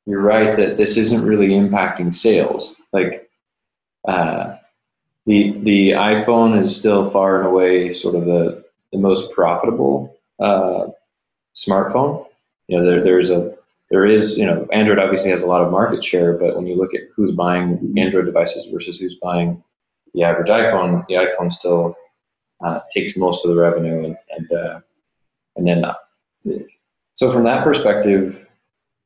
you're 0.06 0.22
right 0.22 0.58
that 0.58 0.76
this 0.76 0.98
isn't 0.98 1.24
really 1.24 1.50
impacting 1.50 2.14
sales. 2.14 2.76
Like 2.92 3.30
uh, 4.08 4.58
the 5.26 5.58
the 5.64 5.92
iPhone 5.92 6.60
is 6.60 6.76
still 6.76 7.10
far 7.10 7.38
and 7.40 7.48
away 7.48 7.94
sort 7.94 8.16
of 8.16 8.26
the 8.26 8.66
the 8.92 8.98
most 8.98 9.32
profitable 9.32 10.18
uh, 10.40 10.88
smartphone. 11.56 12.26
You 12.68 12.78
know, 12.78 12.86
there, 12.86 13.04
there's 13.04 13.30
a 13.30 13.56
there 13.90 14.06
is 14.06 14.38
you 14.38 14.46
know 14.46 14.68
Android 14.72 15.00
obviously 15.00 15.30
has 15.32 15.44
a 15.44 15.48
lot 15.48 15.62
of 15.62 15.72
market 15.72 16.04
share, 16.04 16.34
but 16.34 16.56
when 16.56 16.66
you 16.68 16.76
look 16.76 16.94
at 16.94 17.02
who's 17.16 17.32
buying 17.32 17.94
Android 17.98 18.26
devices 18.26 18.68
versus 18.68 18.98
who's 18.98 19.16
buying 19.16 19.64
the 20.14 20.24
average 20.24 20.50
iPhone, 20.50 21.06
the 21.08 21.16
iPhone 21.16 21.52
still 21.52 21.96
uh, 22.64 22.80
takes 22.94 23.18
most 23.18 23.46
of 23.46 23.54
the 23.54 23.62
revenue, 23.62 24.06
and 24.06 24.18
and 24.38 24.52
uh, 24.52 24.80
and 25.56 25.68
then 25.68 25.86
uh, 25.86 25.94
so 27.14 27.32
from 27.32 27.44
that 27.44 27.64
perspective, 27.64 28.48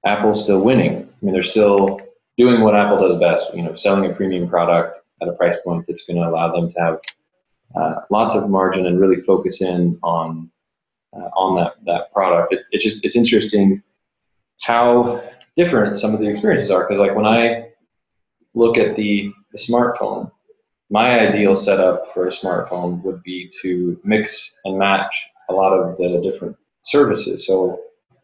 Apple's 0.06 0.44
still 0.44 0.62
winning. 0.62 1.04
I 1.04 1.26
mean, 1.26 1.34
they're 1.34 1.44
still 1.44 2.00
doing 2.38 2.62
what 2.62 2.76
Apple 2.76 3.00
does 3.00 3.20
best. 3.20 3.54
You 3.54 3.64
know, 3.64 3.74
selling 3.74 4.10
a 4.10 4.14
premium 4.14 4.48
product 4.48 5.04
at 5.22 5.28
a 5.28 5.34
price 5.34 5.58
point 5.64 5.86
that's 5.88 6.06
going 6.06 6.18
to 6.18 6.28
allow 6.28 6.52
them 6.52 6.72
to 6.72 6.80
have 6.80 7.00
uh, 7.76 8.02
lots 8.10 8.36
of 8.36 8.50
margin 8.50 8.86
and 8.86 9.00
really 9.00 9.22
focus 9.22 9.62
in 9.62 10.00
on 10.04 10.50
uh, 11.18 11.30
on 11.36 11.56
that 11.58 11.74
that 11.86 12.14
product. 12.14 12.54
It, 12.54 12.62
it 12.72 12.82
just 12.82 13.04
it's 13.04 13.16
interesting 13.16 13.82
how 14.62 15.24
different 15.56 15.98
some 15.98 16.14
of 16.14 16.20
the 16.20 16.28
experiences 16.28 16.72
are 16.72 16.84
because 16.84 17.00
like 17.00 17.16
when 17.16 17.26
I 17.26 17.68
look 18.58 18.78
at 18.78 18.96
the, 18.96 19.32
the 19.52 19.58
smartphone, 19.58 20.32
my 20.90 21.20
ideal 21.20 21.54
setup 21.54 22.14
for 22.14 22.28
a 22.28 22.32
smartphone 22.32 23.02
would 23.04 23.22
be 23.24 23.52
to 23.62 24.00
mix 24.04 24.56
and 24.66 24.78
match 24.78 25.14
a 25.50 25.54
lot 25.54 25.74
of 25.74 25.98
the 25.98 26.22
different 26.22 26.56
services. 26.84 27.46
So, 27.46 27.80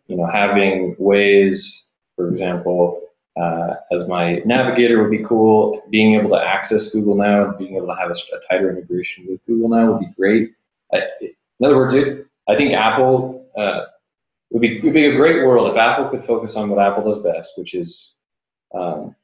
you 0.07 0.17
know, 0.17 0.25
having 0.25 0.95
Waze, 0.95 1.79
for 2.15 2.29
example, 2.29 3.01
uh, 3.39 3.75
as 3.91 4.07
my 4.07 4.41
navigator 4.45 5.01
would 5.01 5.11
be 5.11 5.23
cool. 5.23 5.81
Being 5.89 6.15
able 6.15 6.29
to 6.31 6.41
access 6.43 6.89
Google 6.89 7.15
Now, 7.15 7.53
being 7.57 7.75
able 7.75 7.87
to 7.87 7.95
have 7.95 8.09
a, 8.09 8.13
a 8.13 8.39
tighter 8.49 8.69
integration 8.69 9.25
with 9.27 9.45
Google 9.45 9.69
Now 9.69 9.93
would 9.93 10.01
be 10.01 10.13
great. 10.15 10.53
I, 10.93 11.01
in 11.21 11.65
other 11.65 11.77
words, 11.77 11.95
it, 11.95 12.27
I 12.47 12.55
think 12.55 12.73
Apple 12.73 13.47
uh, 13.57 13.85
would 14.51 14.61
be 14.61 14.81
would 14.81 14.93
be 14.93 15.05
a 15.05 15.15
great 15.15 15.45
world 15.45 15.71
if 15.71 15.77
Apple 15.77 16.09
could 16.09 16.25
focus 16.25 16.55
on 16.55 16.69
what 16.69 16.85
Apple 16.85 17.03
does 17.03 17.21
best, 17.21 17.57
which 17.57 17.73
is 17.73 18.13
um, 18.73 19.15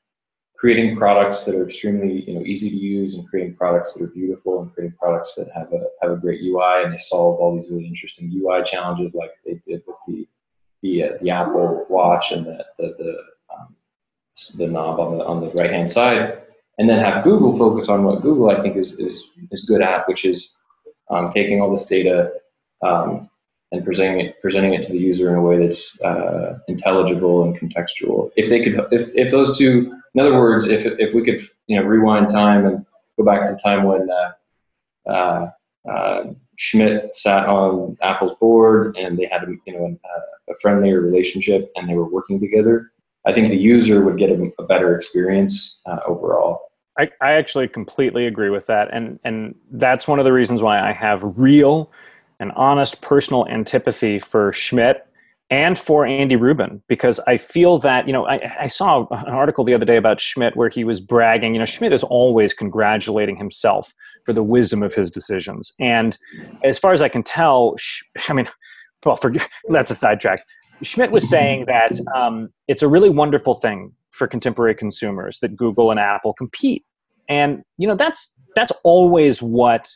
creating 0.59 0.97
products 0.97 1.43
that 1.43 1.55
are 1.55 1.63
extremely 1.63 2.23
you 2.27 2.33
know 2.33 2.41
easy 2.41 2.69
to 2.69 2.75
use 2.75 3.13
and 3.13 3.27
creating 3.29 3.55
products 3.55 3.93
that 3.93 4.03
are 4.03 4.07
beautiful 4.07 4.61
and 4.61 4.73
creating 4.73 4.95
products 4.99 5.33
that 5.35 5.49
have 5.53 5.71
a 5.71 5.85
have 6.01 6.11
a 6.11 6.17
great 6.17 6.41
UI 6.41 6.83
and 6.83 6.93
they 6.93 6.97
solve 6.97 7.39
all 7.39 7.55
these 7.55 7.69
really 7.69 7.87
interesting 7.87 8.31
UI 8.35 8.63
challenges 8.63 9.13
like 9.13 9.31
they 9.45 9.61
did 9.67 9.81
with 9.87 9.95
the 10.07 10.27
the, 10.81 11.03
uh, 11.03 11.09
the 11.21 11.29
Apple 11.29 11.85
Watch 11.89 12.31
and 12.31 12.45
the 12.45 12.65
the, 12.77 12.95
the, 12.97 13.17
um, 13.53 13.75
the 14.57 14.67
knob 14.67 14.99
on 14.99 15.17
the 15.17 15.25
on 15.25 15.41
the 15.41 15.51
right 15.51 15.71
hand 15.71 15.89
side, 15.89 16.41
and 16.77 16.89
then 16.89 17.03
have 17.03 17.23
Google 17.23 17.57
focus 17.57 17.89
on 17.89 18.03
what 18.03 18.21
Google 18.21 18.49
I 18.49 18.61
think 18.61 18.77
is 18.77 18.93
is 18.93 19.29
is 19.51 19.65
good 19.65 19.81
at, 19.81 20.07
which 20.07 20.25
is 20.25 20.55
um, 21.09 21.31
taking 21.33 21.61
all 21.61 21.71
this 21.71 21.85
data 21.85 22.31
um, 22.81 23.29
and 23.71 23.85
presenting 23.85 24.25
it, 24.25 24.41
presenting 24.41 24.73
it 24.73 24.85
to 24.85 24.91
the 24.91 24.97
user 24.97 25.29
in 25.29 25.35
a 25.35 25.41
way 25.41 25.59
that's 25.59 25.99
uh, 26.01 26.59
intelligible 26.67 27.43
and 27.43 27.57
contextual. 27.59 28.31
If 28.35 28.49
they 28.49 28.63
could, 28.63 28.87
if, 28.91 29.11
if 29.13 29.31
those 29.31 29.57
two, 29.57 29.93
in 30.15 30.21
other 30.21 30.39
words, 30.39 30.67
if, 30.67 30.85
if 30.85 31.13
we 31.13 31.23
could, 31.23 31.47
you 31.67 31.79
know, 31.79 31.85
rewind 31.85 32.29
time 32.29 32.65
and 32.65 32.85
go 33.17 33.25
back 33.25 33.45
to 33.45 33.53
the 33.53 33.59
time 33.59 33.83
when 33.83 34.07
uh, 34.09 35.11
uh, 35.11 35.51
uh 35.89 36.23
Schmidt 36.57 37.15
sat 37.15 37.47
on 37.47 37.97
Apple's 38.01 38.35
board 38.39 38.97
and 38.97 39.17
they 39.17 39.29
had, 39.31 39.43
a, 39.43 39.53
you 39.65 39.73
know, 39.73 39.97
a, 40.03 40.51
a, 40.51 40.55
friendlier 40.61 40.99
relationship 40.99 41.71
and 41.77 41.87
they 41.87 41.93
were 41.93 42.09
working 42.09 42.37
together, 42.37 42.91
I 43.25 43.31
think 43.31 43.47
the 43.47 43.55
user 43.55 44.03
would 44.03 44.17
get 44.17 44.29
a, 44.29 44.51
a 44.59 44.65
better 44.65 44.93
experience 44.93 45.79
uh, 45.85 45.99
overall. 46.05 46.59
I, 46.97 47.09
I 47.21 47.31
actually 47.33 47.69
completely 47.69 48.25
agree 48.25 48.49
with 48.49 48.65
that, 48.65 48.89
and 48.91 49.19
and 49.23 49.55
that's 49.71 50.05
one 50.05 50.19
of 50.19 50.25
the 50.25 50.33
reasons 50.33 50.61
why 50.61 50.81
I 50.81 50.91
have 50.91 51.23
real 51.37 51.93
an 52.39 52.51
honest 52.51 53.01
personal 53.01 53.47
antipathy 53.47 54.19
for 54.19 54.51
Schmidt 54.51 55.05
and 55.49 55.79
for 55.79 56.05
Andy 56.05 56.35
Rubin 56.35 56.81
because 56.87 57.19
I 57.27 57.37
feel 57.37 57.79
that, 57.79 58.05
you 58.05 58.13
know, 58.13 58.27
I, 58.27 58.55
I, 58.61 58.67
saw 58.67 59.07
an 59.09 59.33
article 59.33 59.63
the 59.63 59.73
other 59.73 59.85
day 59.85 59.97
about 59.97 60.19
Schmidt 60.19 60.55
where 60.55 60.69
he 60.69 60.83
was 60.83 61.01
bragging. 61.01 61.55
You 61.55 61.59
know, 61.59 61.65
Schmidt 61.65 61.91
is 61.91 62.03
always 62.03 62.53
congratulating 62.53 63.35
himself 63.35 63.93
for 64.25 64.33
the 64.33 64.43
wisdom 64.43 64.83
of 64.83 64.93
his 64.93 65.09
decisions. 65.09 65.73
And 65.79 66.17
as 66.63 66.77
far 66.77 66.93
as 66.93 67.01
I 67.01 67.09
can 67.09 67.23
tell, 67.23 67.75
I 68.29 68.33
mean, 68.33 68.47
well, 69.03 69.15
for, 69.15 69.33
that's 69.69 69.89
a 69.89 69.95
sidetrack. 69.95 70.43
Schmidt 70.83 71.11
was 71.11 71.27
saying 71.27 71.65
that 71.65 71.99
um, 72.15 72.49
it's 72.67 72.83
a 72.83 72.87
really 72.87 73.09
wonderful 73.09 73.55
thing 73.55 73.91
for 74.11 74.27
contemporary 74.27 74.75
consumers 74.75 75.39
that 75.39 75.55
Google 75.55 75.91
and 75.91 75.99
Apple 75.99 76.33
compete. 76.33 76.85
And, 77.27 77.63
you 77.77 77.87
know, 77.87 77.95
that's, 77.95 78.35
that's 78.55 78.71
always 78.83 79.41
what 79.41 79.89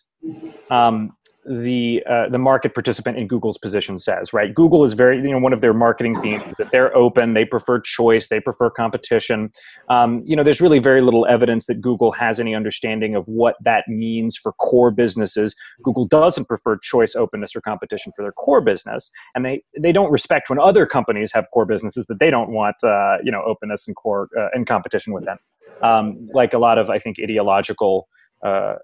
um, 0.70 1.16
the 1.46 2.04
uh, 2.10 2.30
the 2.30 2.38
market 2.38 2.74
participant 2.74 3.18
in 3.18 3.28
Google's 3.28 3.58
position 3.58 4.00
says, 4.00 4.34
right? 4.34 4.54
Google 4.54 4.84
is 4.84 4.94
very, 4.94 5.18
you 5.18 5.32
know, 5.32 5.40
one 5.40 5.54
of 5.54 5.62
their 5.62 5.74
marketing 5.74 6.20
themes 6.22 6.44
that 6.58 6.72
they're 6.72 6.96
open, 6.96 7.34
they 7.34 7.46
prefer 7.46 7.80
choice, 7.80 8.30
they 8.30 8.40
prefer 8.40 8.70
competition. 8.70 9.52
Um, 9.90 10.24
you 10.26 10.36
know, 10.36 10.44
there's 10.44 10.62
really 10.62 10.80
very 10.80 11.02
little 11.02 11.26
evidence 11.26 11.66
that 11.66 11.82
Google 11.82 12.12
has 12.14 12.40
any 12.40 12.56
understanding 12.56 13.16
of 13.16 13.28
what 13.28 13.56
that 13.64 13.86
means 13.88 14.38
for 14.38 14.54
core 14.54 14.92
businesses. 14.92 15.56
Google 15.84 16.06
doesn't 16.06 16.46
prefer 16.46 16.78
choice, 16.78 17.16
openness, 17.16 17.56
or 17.56 17.62
competition 17.62 18.12
for 18.16 18.24
their 18.24 18.32
core 18.32 18.62
business, 18.62 19.10
and 19.36 19.46
they 19.46 19.64
they 19.80 19.92
don't 19.92 20.12
respect 20.12 20.50
when 20.50 20.60
other 20.60 20.86
companies 20.86 21.32
have 21.34 21.46
core 21.54 21.66
businesses 21.66 22.06
that 22.08 22.20
they 22.20 22.30
don't 22.30 22.52
want, 22.52 22.76
uh, 22.84 23.18
you 23.24 23.32
know, 23.32 23.44
openness 23.46 23.86
and 23.88 23.96
core 23.96 24.30
uh, 24.38 24.48
and 24.54 24.66
competition 24.68 25.14
with 25.14 25.26
them. 25.26 25.38
Um, 25.82 26.30
like 26.34 26.54
a 26.54 26.60
lot 26.60 26.78
of, 26.78 26.90
I 26.90 27.00
think, 27.00 27.18
ideological. 27.22 28.08
Uh, 28.46 28.76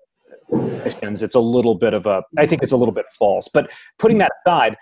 it's 0.51 1.35
a 1.35 1.39
little 1.39 1.75
bit 1.75 1.93
of 1.93 2.05
a 2.05 2.23
i 2.37 2.45
think 2.45 2.63
it's 2.63 2.71
a 2.71 2.77
little 2.77 2.93
bit 2.93 3.05
false. 3.17 3.47
But 3.47 3.69
putting 3.97 4.17
that 4.19 4.31
aside 4.45 4.75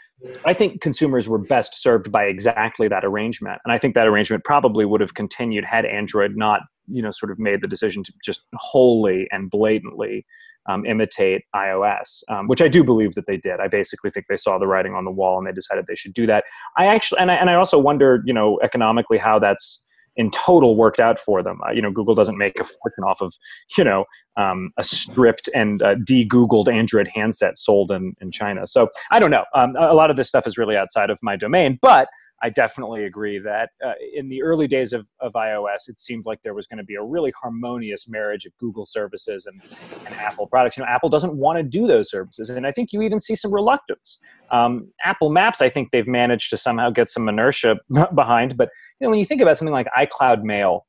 i 0.45 0.53
think 0.53 0.81
consumers 0.81 1.27
were 1.27 1.37
best 1.37 1.81
served 1.81 2.11
by 2.11 2.25
exactly 2.25 2.87
that 2.87 3.05
arrangement. 3.05 3.59
And 3.65 3.71
i 3.71 3.77
think 3.77 3.95
that 3.95 4.07
arrangement 4.07 4.43
probably 4.43 4.85
would 4.85 5.01
have 5.01 5.13
continued 5.13 5.65
had 5.65 5.85
android 5.85 6.35
not 6.35 6.61
you 6.87 7.01
know 7.01 7.11
sort 7.11 7.31
of 7.31 7.39
made 7.39 7.61
the 7.61 7.67
decision 7.67 8.03
to 8.03 8.13
just 8.23 8.41
wholly 8.55 9.27
and 9.31 9.49
blatantly 9.49 10.25
um, 10.69 10.85
imitate 10.85 11.43
ios 11.55 12.23
um, 12.29 12.47
which 12.47 12.61
i 12.61 12.67
do 12.67 12.83
believe 12.83 13.15
that 13.15 13.27
they 13.27 13.37
did. 13.37 13.59
I 13.59 13.67
basically 13.67 14.11
think 14.11 14.25
they 14.27 14.37
saw 14.37 14.57
the 14.57 14.67
writing 14.67 14.93
on 14.93 15.05
the 15.05 15.11
wall 15.11 15.37
and 15.37 15.47
they 15.47 15.53
decided 15.53 15.85
they 15.87 15.95
should 15.95 16.13
do 16.13 16.27
that. 16.27 16.43
I 16.77 16.87
actually 16.87 17.19
and 17.19 17.31
i, 17.31 17.35
and 17.35 17.49
I 17.49 17.55
also 17.55 17.79
wonder 17.79 18.21
you 18.25 18.33
know 18.33 18.59
economically 18.63 19.17
how 19.17 19.39
that's 19.39 19.83
in 20.17 20.31
total 20.31 20.75
worked 20.75 20.99
out 20.99 21.17
for 21.17 21.41
them. 21.41 21.59
Uh, 21.65 21.71
you 21.71 21.81
know, 21.81 21.91
Google 21.91 22.15
doesn't 22.15 22.37
make 22.37 22.59
a 22.59 22.63
fortune 22.63 23.03
off 23.05 23.21
of 23.21 23.33
you 23.77 23.83
know 23.83 24.05
um, 24.35 24.71
a 24.77 24.83
stripped 24.83 25.49
and 25.55 25.81
uh, 25.81 25.95
de-Googled 25.95 26.67
Android 26.67 27.07
handset 27.13 27.57
sold 27.57 27.91
in 27.91 28.13
in 28.19 28.31
China. 28.31 28.67
So 28.67 28.89
I 29.11 29.19
don't 29.19 29.31
know. 29.31 29.45
Um, 29.53 29.75
a 29.77 29.93
lot 29.93 30.11
of 30.11 30.17
this 30.17 30.27
stuff 30.27 30.45
is 30.45 30.57
really 30.57 30.75
outside 30.75 31.09
of 31.09 31.19
my 31.23 31.35
domain, 31.37 31.79
but 31.81 32.09
I 32.43 32.49
definitely 32.49 33.05
agree 33.05 33.39
that 33.39 33.69
uh, 33.83 33.93
in 34.13 34.29
the 34.29 34.43
early 34.43 34.67
days 34.67 34.93
of, 34.93 35.07
of 35.19 35.33
iOS, 35.33 35.87
it 35.89 35.99
seemed 35.99 36.25
like 36.25 36.39
there 36.43 36.53
was 36.53 36.67
going 36.67 36.77
to 36.77 36.83
be 36.83 36.95
a 36.95 37.01
really 37.01 37.33
harmonious 37.41 38.07
marriage 38.07 38.45
of 38.45 38.55
Google 38.59 38.85
services 38.85 39.47
and, 39.47 39.59
and 40.05 40.15
Apple 40.15 40.45
products. 40.45 40.77
You 40.77 40.83
know, 40.83 40.89
Apple 40.89 41.09
doesn't 41.09 41.33
want 41.33 41.57
to 41.57 41.63
do 41.63 41.87
those 41.87 42.11
services, 42.11 42.49
and 42.49 42.67
I 42.67 42.71
think 42.71 42.93
you 42.93 43.01
even 43.01 43.19
see 43.19 43.35
some 43.35 43.51
reluctance. 43.51 44.19
Um, 44.51 44.89
Apple 45.03 45.31
Maps, 45.31 45.61
I 45.61 45.69
think 45.69 45.91
they've 45.91 46.07
managed 46.07 46.51
to 46.51 46.57
somehow 46.57 46.91
get 46.91 47.09
some 47.09 47.27
inertia 47.27 47.77
behind, 48.15 48.55
but 48.55 48.69
you 48.99 49.05
know, 49.05 49.09
when 49.09 49.19
you 49.19 49.25
think 49.25 49.41
about 49.41 49.57
something 49.57 49.73
like 49.73 49.87
iCloud 49.97 50.43
Mail, 50.43 50.85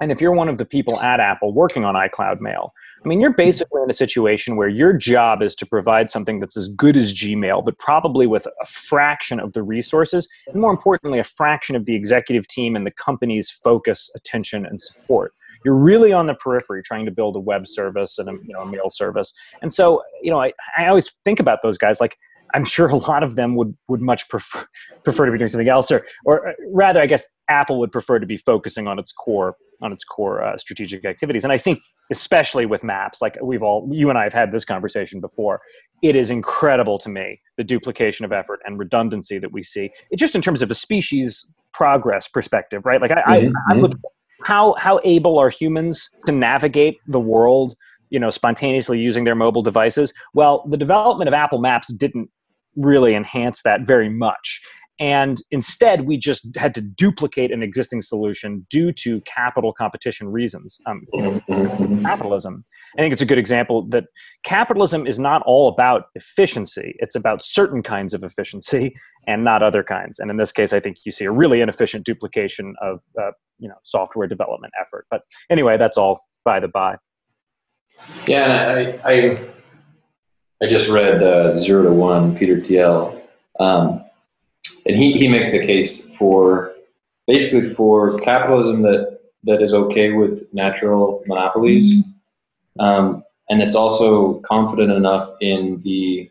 and 0.00 0.12
if 0.12 0.20
you're 0.20 0.32
one 0.32 0.48
of 0.48 0.58
the 0.58 0.64
people 0.64 1.00
at 1.00 1.20
Apple 1.20 1.54
working 1.54 1.84
on 1.84 1.94
iCloud 1.94 2.40
Mail, 2.40 2.72
I 3.04 3.08
mean, 3.08 3.20
you're 3.20 3.34
basically 3.34 3.82
in 3.82 3.90
a 3.90 3.94
situation 3.94 4.56
where 4.56 4.68
your 4.68 4.94
job 4.94 5.42
is 5.42 5.54
to 5.56 5.66
provide 5.66 6.10
something 6.10 6.40
that's 6.40 6.56
as 6.56 6.68
good 6.70 6.96
as 6.96 7.12
Gmail, 7.12 7.62
but 7.62 7.78
probably 7.78 8.26
with 8.26 8.46
a 8.46 8.66
fraction 8.66 9.38
of 9.38 9.52
the 9.52 9.62
resources, 9.62 10.26
and 10.46 10.60
more 10.60 10.70
importantly, 10.70 11.18
a 11.18 11.24
fraction 11.24 11.76
of 11.76 11.84
the 11.84 11.94
executive 11.94 12.48
team 12.48 12.74
and 12.74 12.86
the 12.86 12.90
company's 12.90 13.50
focus, 13.50 14.10
attention, 14.16 14.64
and 14.64 14.80
support. 14.80 15.34
You're 15.66 15.76
really 15.76 16.12
on 16.12 16.26
the 16.26 16.34
periphery 16.34 16.82
trying 16.82 17.04
to 17.04 17.10
build 17.10 17.36
a 17.36 17.40
web 17.40 17.66
service 17.66 18.18
and 18.18 18.28
a, 18.28 18.32
you 18.32 18.54
know, 18.54 18.60
a 18.60 18.66
mail 18.66 18.88
service. 18.90 19.34
And 19.60 19.72
so, 19.72 20.02
you 20.22 20.30
know, 20.30 20.40
I, 20.40 20.52
I 20.78 20.86
always 20.86 21.10
think 21.24 21.40
about 21.40 21.60
those 21.62 21.76
guys 21.76 22.00
like, 22.00 22.16
I'm 22.54 22.64
sure 22.64 22.88
a 22.88 22.96
lot 22.96 23.22
of 23.22 23.34
them 23.34 23.56
would 23.56 23.76
would 23.88 24.00
much 24.00 24.28
prefer 24.28 24.64
prefer 25.04 25.26
to 25.26 25.32
be 25.32 25.38
doing 25.38 25.48
something 25.48 25.68
else, 25.68 25.90
or 25.90 26.06
or 26.24 26.48
uh, 26.48 26.52
rather, 26.72 27.00
I 27.00 27.06
guess 27.06 27.26
Apple 27.50 27.78
would 27.80 27.92
prefer 27.92 28.18
to 28.18 28.26
be 28.26 28.36
focusing 28.36 28.86
on 28.86 28.98
its 28.98 29.12
core 29.12 29.56
on 29.82 29.92
its 29.92 30.04
core 30.04 30.42
uh, 30.42 30.56
strategic 30.56 31.04
activities. 31.04 31.44
And 31.44 31.52
I 31.52 31.58
think, 31.58 31.80
especially 32.10 32.66
with 32.66 32.84
Maps, 32.84 33.20
like 33.22 33.36
we've 33.42 33.62
all 33.62 33.88
you 33.90 34.10
and 34.10 34.18
I 34.18 34.24
have 34.24 34.32
had 34.32 34.52
this 34.52 34.64
conversation 34.64 35.20
before, 35.20 35.60
it 36.02 36.16
is 36.16 36.30
incredible 36.30 36.98
to 36.98 37.08
me 37.08 37.40
the 37.56 37.64
duplication 37.64 38.24
of 38.24 38.32
effort 38.32 38.60
and 38.64 38.78
redundancy 38.78 39.38
that 39.38 39.52
we 39.52 39.62
see. 39.62 39.90
It 40.10 40.18
just 40.18 40.34
in 40.34 40.42
terms 40.42 40.62
of 40.62 40.70
a 40.70 40.74
species 40.74 41.48
progress 41.72 42.28
perspective, 42.28 42.84
right? 42.84 43.00
Like 43.00 43.10
I, 43.10 43.22
mm-hmm. 43.22 43.52
I, 43.70 43.74
I 43.74 43.78
look 43.78 43.92
how 44.42 44.74
how 44.78 45.00
able 45.04 45.38
are 45.38 45.50
humans 45.50 46.10
to 46.26 46.32
navigate 46.32 46.98
the 47.06 47.20
world 47.20 47.74
you 48.10 48.20
know 48.20 48.30
spontaneously 48.30 48.98
using 48.98 49.24
their 49.24 49.34
mobile 49.34 49.62
devices 49.62 50.12
well 50.34 50.66
the 50.68 50.76
development 50.76 51.28
of 51.28 51.32
apple 51.32 51.58
maps 51.58 51.90
didn't 51.94 52.28
really 52.76 53.14
enhance 53.14 53.62
that 53.62 53.82
very 53.82 54.08
much. 54.08 54.60
And 55.00 55.42
instead, 55.50 56.06
we 56.06 56.16
just 56.16 56.46
had 56.56 56.72
to 56.76 56.80
duplicate 56.80 57.50
an 57.50 57.64
existing 57.64 58.00
solution 58.00 58.64
due 58.70 58.92
to 58.92 59.20
capital 59.22 59.72
competition 59.72 60.28
reasons. 60.28 60.78
Um, 60.86 61.04
you 61.12 61.22
know, 61.22 62.00
capitalism. 62.02 62.64
I 62.96 63.02
think 63.02 63.12
it's 63.12 63.22
a 63.22 63.26
good 63.26 63.38
example 63.38 63.86
that 63.88 64.04
capitalism 64.44 65.06
is 65.06 65.18
not 65.18 65.42
all 65.46 65.68
about 65.68 66.04
efficiency. 66.14 66.94
It's 67.00 67.16
about 67.16 67.44
certain 67.44 67.82
kinds 67.82 68.14
of 68.14 68.22
efficiency 68.22 68.94
and 69.26 69.42
not 69.42 69.64
other 69.64 69.82
kinds. 69.82 70.20
And 70.20 70.30
in 70.30 70.36
this 70.36 70.52
case, 70.52 70.72
I 70.72 70.78
think 70.78 70.98
you 71.04 71.10
see 71.10 71.24
a 71.24 71.32
really 71.32 71.60
inefficient 71.60 72.06
duplication 72.06 72.74
of 72.80 73.00
uh, 73.20 73.32
you 73.58 73.68
know 73.68 73.76
software 73.82 74.28
development 74.28 74.72
effort. 74.80 75.06
But 75.10 75.22
anyway, 75.50 75.76
that's 75.76 75.96
all 75.96 76.20
by 76.44 76.60
the 76.60 76.68
by. 76.68 76.98
Yeah, 78.28 78.98
I, 79.04 79.12
I 79.12 79.48
I 80.62 80.68
just 80.68 80.88
read 80.88 81.22
uh, 81.22 81.58
Zero 81.58 81.82
to 81.82 81.92
One, 81.92 82.36
Peter 82.36 82.60
Thiel, 82.60 83.20
um, 83.58 84.03
and 84.86 84.96
he, 84.96 85.12
he 85.12 85.28
makes 85.28 85.50
the 85.50 85.64
case 85.64 86.08
for 86.18 86.72
basically 87.26 87.74
for 87.74 88.18
capitalism 88.18 88.82
that, 88.82 89.20
that 89.44 89.62
is 89.62 89.74
okay 89.74 90.12
with 90.12 90.46
natural 90.52 91.22
monopolies, 91.26 92.02
um, 92.78 93.22
and 93.48 93.62
it's 93.62 93.74
also 93.74 94.40
confident 94.40 94.92
enough 94.92 95.30
in 95.40 95.80
the 95.84 96.30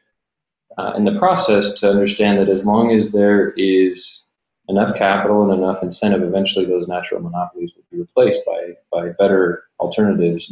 uh, 0.77 0.93
in 0.97 1.05
the 1.05 1.19
process 1.19 1.75
to 1.75 1.87
understand 1.87 2.39
that 2.39 2.49
as 2.49 2.65
long 2.65 2.91
as 2.91 3.11
there 3.11 3.51
is 3.51 4.21
enough 4.69 4.95
capital 4.97 5.43
and 5.43 5.61
enough 5.61 5.83
incentive, 5.83 6.23
eventually 6.23 6.65
those 6.65 6.87
natural 6.87 7.21
monopolies 7.21 7.71
will 7.75 7.83
be 7.91 7.99
replaced 7.99 8.43
by 8.45 8.75
by 8.91 9.09
better 9.19 9.65
alternatives. 9.79 10.49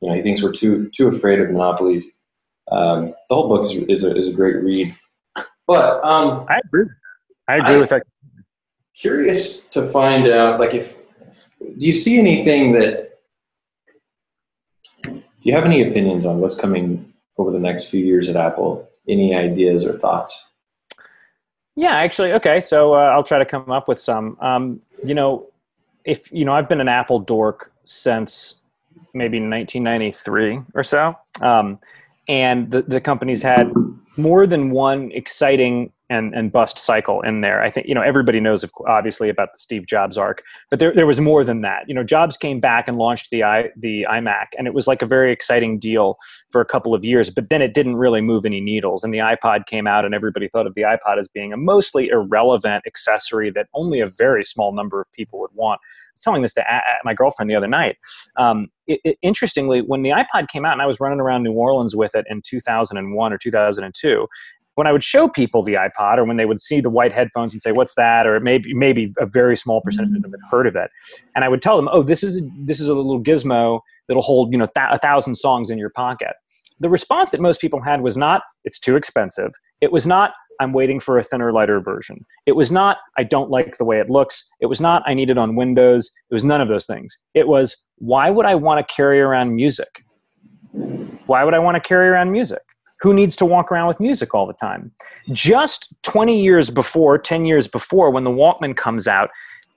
You 0.00 0.08
know, 0.08 0.14
he 0.14 0.22
thinks 0.22 0.42
we're 0.42 0.52
too 0.52 0.88
too 0.96 1.08
afraid 1.08 1.40
of 1.40 1.50
monopolies 1.50 2.12
um, 2.70 3.14
the 3.28 3.34
whole 3.34 3.48
book 3.48 3.64
is, 3.64 3.72
is, 3.88 4.04
a, 4.04 4.16
is 4.16 4.28
a 4.28 4.32
great 4.32 4.56
read. 4.56 4.94
But 5.66 6.04
um, 6.04 6.46
I 6.48 6.60
agree. 6.64 6.86
I 7.48 7.56
agree 7.56 7.76
I, 7.76 7.78
with 7.78 7.90
that. 7.90 8.02
Curious 8.98 9.60
to 9.60 9.90
find 9.90 10.28
out, 10.28 10.58
like, 10.58 10.74
if 10.74 10.94
do 11.60 11.86
you 11.86 11.92
see 11.92 12.18
anything 12.18 12.72
that 12.72 13.18
do 15.04 15.22
you 15.42 15.54
have 15.54 15.64
any 15.64 15.88
opinions 15.88 16.26
on 16.26 16.40
what's 16.40 16.56
coming 16.56 17.12
over 17.38 17.50
the 17.50 17.58
next 17.58 17.84
few 17.84 18.04
years 18.04 18.28
at 18.28 18.36
Apple? 18.36 18.88
Any 19.08 19.34
ideas 19.34 19.84
or 19.84 19.98
thoughts? 19.98 20.36
Yeah, 21.76 21.94
actually, 21.94 22.32
okay. 22.32 22.60
So 22.60 22.94
uh, 22.94 23.10
I'll 23.14 23.22
try 23.22 23.38
to 23.38 23.44
come 23.44 23.70
up 23.70 23.86
with 23.86 24.00
some. 24.00 24.36
Um, 24.40 24.80
you 25.04 25.14
know, 25.14 25.46
if 26.04 26.32
you 26.32 26.44
know, 26.44 26.52
I've 26.52 26.68
been 26.68 26.80
an 26.80 26.88
Apple 26.88 27.20
dork 27.20 27.70
since 27.84 28.56
maybe 29.14 29.38
1993 29.38 30.60
or 30.74 30.82
so. 30.82 31.14
Um, 31.40 31.78
and 32.28 32.70
the, 32.70 32.82
the 32.82 33.00
company's 33.00 33.42
had 33.42 33.72
more 34.16 34.46
than 34.46 34.70
one 34.70 35.12
exciting 35.12 35.92
and, 36.08 36.34
and 36.34 36.52
bust 36.52 36.78
cycle 36.78 37.20
in 37.22 37.40
there. 37.40 37.62
I 37.62 37.70
think, 37.70 37.88
you 37.88 37.94
know, 37.94 38.02
everybody 38.02 38.40
knows, 38.40 38.62
of, 38.62 38.70
obviously, 38.86 39.28
about 39.28 39.52
the 39.52 39.58
Steve 39.58 39.86
Jobs 39.86 40.16
arc, 40.16 40.42
but 40.70 40.78
there, 40.78 40.92
there 40.92 41.06
was 41.06 41.20
more 41.20 41.44
than 41.44 41.62
that. 41.62 41.84
You 41.88 41.94
know, 41.94 42.04
Jobs 42.04 42.36
came 42.36 42.60
back 42.60 42.88
and 42.88 42.96
launched 42.96 43.30
the, 43.30 43.42
I, 43.42 43.70
the 43.76 44.06
iMac, 44.08 44.46
and 44.56 44.66
it 44.66 44.74
was 44.74 44.86
like 44.86 45.02
a 45.02 45.06
very 45.06 45.32
exciting 45.32 45.78
deal 45.78 46.16
for 46.50 46.60
a 46.60 46.64
couple 46.64 46.94
of 46.94 47.04
years, 47.04 47.30
but 47.30 47.48
then 47.48 47.62
it 47.62 47.74
didn't 47.74 47.96
really 47.96 48.20
move 48.20 48.46
any 48.46 48.60
needles. 48.60 49.02
And 49.02 49.12
the 49.12 49.18
iPod 49.18 49.66
came 49.66 49.86
out, 49.86 50.04
and 50.04 50.14
everybody 50.14 50.48
thought 50.48 50.66
of 50.66 50.74
the 50.74 50.82
iPod 50.82 51.18
as 51.18 51.28
being 51.28 51.52
a 51.52 51.56
mostly 51.56 52.08
irrelevant 52.08 52.84
accessory 52.86 53.50
that 53.50 53.66
only 53.74 54.00
a 54.00 54.06
very 54.06 54.44
small 54.44 54.72
number 54.72 55.00
of 55.00 55.10
people 55.12 55.40
would 55.40 55.54
want 55.54 55.80
I 55.80 56.12
was 56.16 56.22
telling 56.22 56.42
this 56.42 56.54
to 56.54 56.64
my 57.04 57.12
girlfriend 57.12 57.50
the 57.50 57.56
other 57.56 57.66
night. 57.66 57.96
Um, 58.36 58.68
it, 58.86 59.00
it, 59.04 59.18
interestingly, 59.20 59.82
when 59.82 60.02
the 60.02 60.10
iPod 60.10 60.48
came 60.48 60.64
out 60.64 60.72
and 60.72 60.80
I 60.80 60.86
was 60.86 61.00
running 61.00 61.20
around 61.20 61.42
New 61.42 61.52
Orleans 61.52 61.94
with 61.94 62.14
it 62.14 62.24
in 62.30 62.40
2001 62.42 63.32
or 63.32 63.38
2002, 63.38 64.26
when 64.76 64.86
I 64.86 64.92
would 64.92 65.02
show 65.02 65.28
people 65.28 65.62
the 65.62 65.74
iPod 65.74 66.18
or 66.18 66.24
when 66.24 66.36
they 66.36 66.46
would 66.46 66.60
see 66.60 66.80
the 66.80 66.90
white 66.90 67.12
headphones 67.12 67.52
and 67.52 67.60
say, 67.60 67.72
"What's 67.72 67.94
that?" 67.94 68.26
or 68.26 68.38
maybe 68.40 68.72
maybe 68.72 69.12
a 69.18 69.26
very 69.26 69.56
small 69.56 69.80
percentage 69.80 70.14
of 70.14 70.22
them 70.22 70.30
had 70.30 70.40
heard 70.50 70.66
of 70.66 70.76
it, 70.76 70.90
and 71.34 71.44
I 71.44 71.48
would 71.48 71.60
tell 71.60 71.76
them, 71.76 71.88
"Oh, 71.92 72.02
this 72.02 72.22
is 72.22 72.38
a, 72.38 72.42
this 72.64 72.80
is 72.80 72.88
a 72.88 72.94
little 72.94 73.22
gizmo 73.22 73.80
that'll 74.06 74.22
hold 74.22 74.52
you 74.52 74.58
know 74.58 74.66
th- 74.66 74.88
a 74.90 74.98
thousand 74.98 75.34
songs 75.34 75.70
in 75.70 75.78
your 75.78 75.90
pocket." 75.90 76.34
The 76.78 76.90
response 76.90 77.30
that 77.30 77.40
most 77.40 77.60
people 77.60 77.80
had 77.82 78.02
was 78.02 78.16
not, 78.16 78.42
"It's 78.64 78.78
too 78.78 78.96
expensive." 78.96 79.50
It 79.80 79.92
was 79.92 80.06
not, 80.06 80.32
I'm 80.60 80.72
waiting 80.72 81.00
for 81.00 81.18
a 81.18 81.22
thinner, 81.22 81.52
lighter 81.52 81.80
version. 81.80 82.24
It 82.44 82.52
was 82.52 82.70
not, 82.70 82.98
I 83.16 83.22
don't 83.22 83.50
like 83.50 83.78
the 83.78 83.84
way 83.84 83.98
it 83.98 84.10
looks. 84.10 84.46
It 84.60 84.66
was 84.66 84.80
not, 84.80 85.02
I 85.06 85.14
need 85.14 85.30
it 85.30 85.38
on 85.38 85.56
Windows. 85.56 86.10
It 86.30 86.34
was 86.34 86.44
none 86.44 86.60
of 86.60 86.68
those 86.68 86.86
things. 86.86 87.16
It 87.34 87.48
was, 87.48 87.86
why 87.96 88.30
would 88.30 88.46
I 88.46 88.54
want 88.54 88.86
to 88.86 88.94
carry 88.94 89.20
around 89.20 89.54
music? 89.54 89.88
Why 91.26 91.44
would 91.44 91.54
I 91.54 91.58
want 91.58 91.76
to 91.76 91.80
carry 91.80 92.08
around 92.08 92.30
music? 92.32 92.62
Who 93.00 93.12
needs 93.12 93.36
to 93.36 93.44
walk 93.44 93.70
around 93.70 93.88
with 93.88 94.00
music 94.00 94.34
all 94.34 94.46
the 94.46 94.54
time? 94.54 94.92
Just 95.32 95.92
20 96.02 96.40
years 96.40 96.70
before, 96.70 97.18
10 97.18 97.44
years 97.44 97.68
before, 97.68 98.10
when 98.10 98.24
the 98.24 98.30
Walkman 98.30 98.76
comes 98.76 99.06
out, 99.06 99.30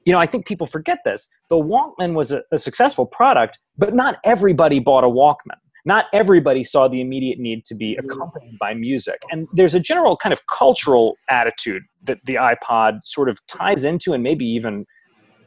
you 0.05 0.13
know, 0.13 0.19
I 0.19 0.25
think 0.25 0.45
people 0.45 0.65
forget 0.65 0.99
this. 1.03 1.27
The 1.49 1.57
Walkman 1.57 2.13
was 2.13 2.31
a, 2.31 2.43
a 2.51 2.57
successful 2.57 3.05
product, 3.05 3.59
but 3.77 3.93
not 3.93 4.17
everybody 4.23 4.79
bought 4.79 5.03
a 5.03 5.07
Walkman 5.07 5.57
not 5.85 6.05
everybody 6.13 6.63
saw 6.63 6.87
the 6.87 7.01
immediate 7.01 7.39
need 7.39 7.65
to 7.65 7.75
be 7.75 7.95
mm-hmm. 7.95 8.09
accompanied 8.09 8.57
by 8.59 8.73
music. 8.73 9.19
And 9.31 9.47
there's 9.53 9.75
a 9.75 9.79
general 9.79 10.17
kind 10.17 10.33
of 10.33 10.45
cultural 10.47 11.15
attitude 11.29 11.83
that 12.03 12.19
the 12.25 12.35
iPod 12.35 12.99
sort 13.05 13.29
of 13.29 13.45
ties 13.47 13.83
into 13.83 14.13
and 14.13 14.23
maybe 14.23 14.45
even 14.45 14.85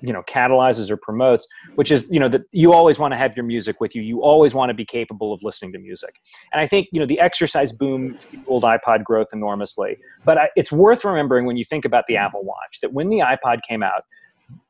you 0.03 0.13
know 0.13 0.23
catalyzes 0.23 0.91
or 0.91 0.97
promotes 0.97 1.47
which 1.77 1.91
is 1.91 2.09
you 2.11 2.21
know 2.21 2.29
that 2.29 2.43
you 2.53 2.73
always 2.73 2.99
want 2.99 3.13
to 3.13 3.17
have 3.17 3.35
your 3.37 3.45
music 3.45 3.81
with 3.81 3.95
you 3.95 4.03
you 4.03 4.23
always 4.23 4.55
want 4.55 4.69
to 4.69 4.75
be 4.75 4.85
capable 4.85 5.33
of 5.33 5.43
listening 5.43 5.73
to 5.73 5.79
music 5.79 6.17
and 6.53 6.61
i 6.61 6.67
think 6.67 6.89
you 6.93 7.01
know 7.01 7.07
the 7.07 7.21
exercise 7.21 7.73
boom 7.73 8.19
fueled 8.19 8.65
ipod 8.65 9.05
growth 9.05 9.29
enormously 9.33 9.97
but 10.25 10.37
I, 10.39 10.49
it's 10.57 10.73
worth 10.73 11.05
remembering 11.05 11.47
when 11.47 11.57
you 11.57 11.65
think 11.65 11.85
about 11.85 12.05
the 12.09 12.17
apple 12.17 12.45
watch 12.45 12.81
that 12.83 12.93
when 12.93 13.09
the 13.09 13.19
ipod 13.19 13.61
came 13.67 13.83
out 13.83 14.05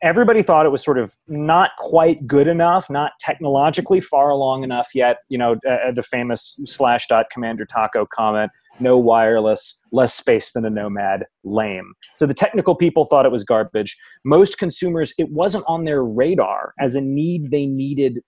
everybody 0.03 0.43
thought 0.43 0.67
it 0.67 0.71
was 0.71 0.85
sort 0.85 0.99
of 0.99 1.17
not 1.29 1.71
quite 1.79 2.25
good 2.27 2.47
enough, 2.47 2.89
not 2.89 3.13
technologically 3.21 4.01
far 4.01 4.31
along 4.31 4.63
enough 4.63 4.91
yet. 4.95 5.19
You 5.29 5.39
know, 5.39 5.53
uh, 5.69 5.93
the 5.93 6.03
famous 6.03 6.59
Slashdot 6.67 7.25
Commander 7.33 7.65
Taco 7.65 8.07
comment 8.07 8.51
no 8.81 8.99
wireless, 8.99 9.81
less 9.93 10.15
space 10.15 10.53
than 10.53 10.65
a 10.65 10.71
nomad, 10.71 11.25
lame. 11.45 11.93
So 12.17 12.27
the 12.27 12.35
technical 12.35 12.75
people 12.75 13.07
thought 13.07 13.27
it 13.27 13.33
was 13.33 13.45
garbage. 13.45 13.97
Most 14.25 14.59
consumers, 14.59 15.13
it 15.19 15.31
wasn't 15.31 15.65
on 15.69 15.85
their 15.85 16.05
radar 16.05 16.75
as 16.81 16.95
a 16.95 17.01
need 17.01 17.51
they 17.51 17.67
needed 17.67 18.21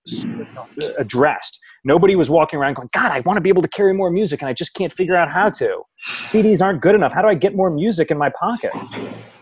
uh, 0.57 0.63
addressed. 0.99 1.59
Nobody 1.85 2.17
was 2.17 2.31
walking 2.31 2.59
around 2.59 2.75
going, 2.75 2.89
God, 2.93 3.11
I 3.11 3.21
want 3.21 3.37
to 3.37 3.41
be 3.41 3.49
able 3.49 3.63
to 3.63 3.69
carry 3.69 3.95
more 3.95 4.11
music 4.11 4.43
and 4.43 4.49
I 4.49 4.53
just 4.53 4.75
can't 4.75 4.93
figure 4.93 5.17
out 5.17 5.31
how 5.31 5.51
to. 5.51 5.83
CDs 6.35 6.63
aren't 6.63 6.81
good 6.83 6.95
enough. 6.95 7.13
How 7.13 7.23
do 7.23 7.29
I 7.29 7.35
get 7.35 7.55
more 7.57 7.71
music 7.71 8.11
in 8.11 8.19
my 8.19 8.31
pockets? 8.39 8.95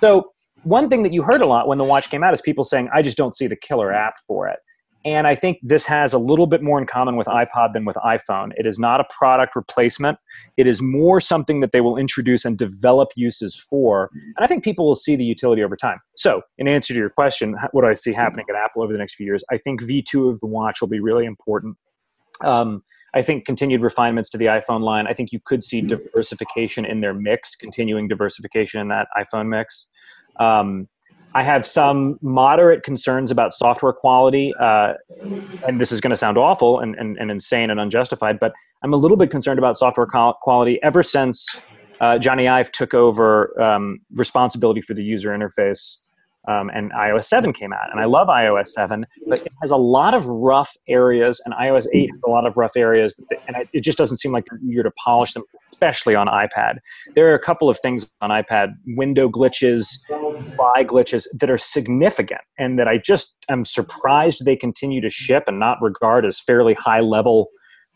So 0.03 0.31
one 0.63 0.89
thing 0.89 1.03
that 1.03 1.13
you 1.13 1.23
heard 1.23 1.43
a 1.43 1.47
lot 1.47 1.69
when 1.69 1.79
the 1.79 1.85
watch 1.85 2.11
came 2.11 2.23
out 2.23 2.35
is 2.35 2.41
people 2.41 2.65
saying, 2.65 2.89
I 2.95 3.03
just 3.03 3.17
don't 3.17 3.35
see 3.35 3.47
the 3.47 3.57
killer 3.57 3.93
app 3.93 4.15
for 4.27 4.49
it. 4.49 4.59
And 5.05 5.27
I 5.27 5.35
think 5.35 5.59
this 5.63 5.85
has 5.87 6.13
a 6.13 6.19
little 6.19 6.47
bit 6.47 6.63
more 6.63 6.79
in 6.79 6.87
common 6.87 7.17
with 7.17 7.27
iPod 7.27 7.73
than 7.73 7.85
with 7.85 7.97
iPhone. 7.97 8.53
It 8.57 8.67
is 8.67 8.79
not 8.79 9.01
a 9.01 9.05
product 9.11 9.57
replacement. 9.57 10.19
It 10.57 10.67
is 10.67 10.81
more 10.81 11.21
something 11.21 11.61
that 11.61 11.73
they 11.73 11.81
will 11.81 11.97
introduce 11.97 12.45
and 12.45 12.57
develop 12.57 13.11
uses 13.17 13.57
for. 13.57 14.11
And 14.13 14.45
I 14.45 14.47
think 14.47 14.63
people 14.63 14.87
will 14.87 14.97
see 14.97 15.17
the 15.17 15.25
utility 15.25 15.63
over 15.63 15.77
time. 15.77 15.99
So, 16.17 16.43
in 16.59 16.69
answer 16.69 16.95
to 16.95 16.99
your 16.99 17.11
question, 17.11 17.57
what 17.73 17.83
do 17.83 17.89
I 17.89 17.95
see 17.95 18.13
happening 18.13 18.47
at 18.49 18.55
Apple 18.55 18.83
over 18.83 18.93
the 18.93 18.99
next 18.99 19.15
few 19.15 19.27
years? 19.27 19.43
I 19.51 19.59
think 19.59 19.83
V2 19.83 20.31
of 20.31 20.41
the 20.41 20.47
watch 20.47 20.81
will 20.81 20.89
be 20.89 21.01
really 21.01 21.25
important. 21.25 21.77
Um, 22.43 22.83
I 23.15 23.23
think 23.23 23.45
continued 23.45 23.83
refinements 23.83 24.31
to 24.31 24.39
the 24.39 24.47
iPhone 24.47 24.81
line. 24.81 25.07
I 25.07 25.13
think 25.13 25.33
you 25.33 25.41
could 25.45 25.63
see 25.63 25.81
diversification 25.83 26.85
in 26.85 27.01
their 27.01 27.13
mix, 27.13 27.55
continuing 27.55 28.09
diversification 28.09 28.81
in 28.81 28.89
that 28.89 29.09
iPhone 29.17 29.49
mix. 29.49 29.89
Um, 30.41 30.89
I 31.35 31.43
have 31.43 31.67
some 31.67 32.19
moderate 32.21 32.83
concerns 32.83 33.31
about 33.31 33.55
software 33.55 33.93
quality, 33.93 34.53
uh, 34.61 34.95
and 35.67 35.81
this 35.81 35.91
is 35.91 36.01
going 36.01 36.11
to 36.11 36.17
sound 36.17 36.37
awful 36.37 36.81
and, 36.81 36.95
and, 36.97 37.17
and, 37.19 37.31
insane 37.31 37.71
and 37.71 37.81
unjustified, 37.81 38.39
but 38.39 38.53
I'm 38.83 38.93
a 38.93 38.97
little 38.97 39.17
bit 39.17 39.31
concerned 39.31 39.59
about 39.59 39.79
software 39.79 40.07
quality 40.07 40.79
ever 40.83 41.03
since 41.03 41.49
uh, 42.01 42.19
Jony 42.19 42.51
Ive 42.51 42.71
took 42.73 42.95
over 42.95 43.59
um, 43.63 44.01
responsibility 44.13 44.83
for 44.83 44.93
the 44.93 45.03
user 45.03 45.31
interface 45.31 45.99
um, 46.49 46.71
and 46.75 46.93
iOS 46.93 47.25
7 47.25 47.53
came 47.53 47.73
out. 47.73 47.91
And 47.91 48.01
I 48.01 48.05
love 48.05 48.29
iOS 48.29 48.69
7, 48.69 49.07
but 49.29 49.41
it 49.41 49.53
has 49.63 49.71
a 49.71 49.77
lot 49.77 50.15
of 50.15 50.27
rough 50.27 50.77
areas, 50.89 51.41
and 51.45 51.55
iOS 51.55 51.87
8 51.93 52.11
has 52.11 52.21
a 52.27 52.31
lot 52.31 52.47
of 52.47 52.57
rough 52.57 52.77
areas, 52.77 53.21
and 53.47 53.57
it 53.73 53.81
just 53.81 53.97
doesn't 53.99 54.19
seem 54.19 54.33
like 54.33 54.45
you're 54.63 54.83
to 54.83 54.91
polish 54.93 55.35
them, 55.35 55.45
especially 55.73 56.15
on 56.15 56.27
iPad. 56.27 56.79
There 57.15 57.31
are 57.31 57.35
a 57.35 57.39
couple 57.39 57.69
of 57.69 57.79
things 57.81 58.11
on 58.21 58.31
iPad, 58.31 58.75
window 58.87 59.29
glitches, 59.29 59.99
UI 60.35 60.85
glitches 60.85 61.27
that 61.39 61.51
are 61.51 61.59
significant, 61.59 62.41
and 62.59 62.79
that 62.79 62.89
I 62.89 62.99
just 62.99 63.37
am 63.49 63.65
surprised 63.65 64.45
they 64.45 64.57
continue 64.57 65.01
to 65.01 65.11
ship 65.11 65.45
and 65.47 65.59
not 65.59 65.79
regard 65.81 66.25
as 66.25 66.41
fairly 66.41 66.75
high 66.75 67.01
level. 67.01 67.49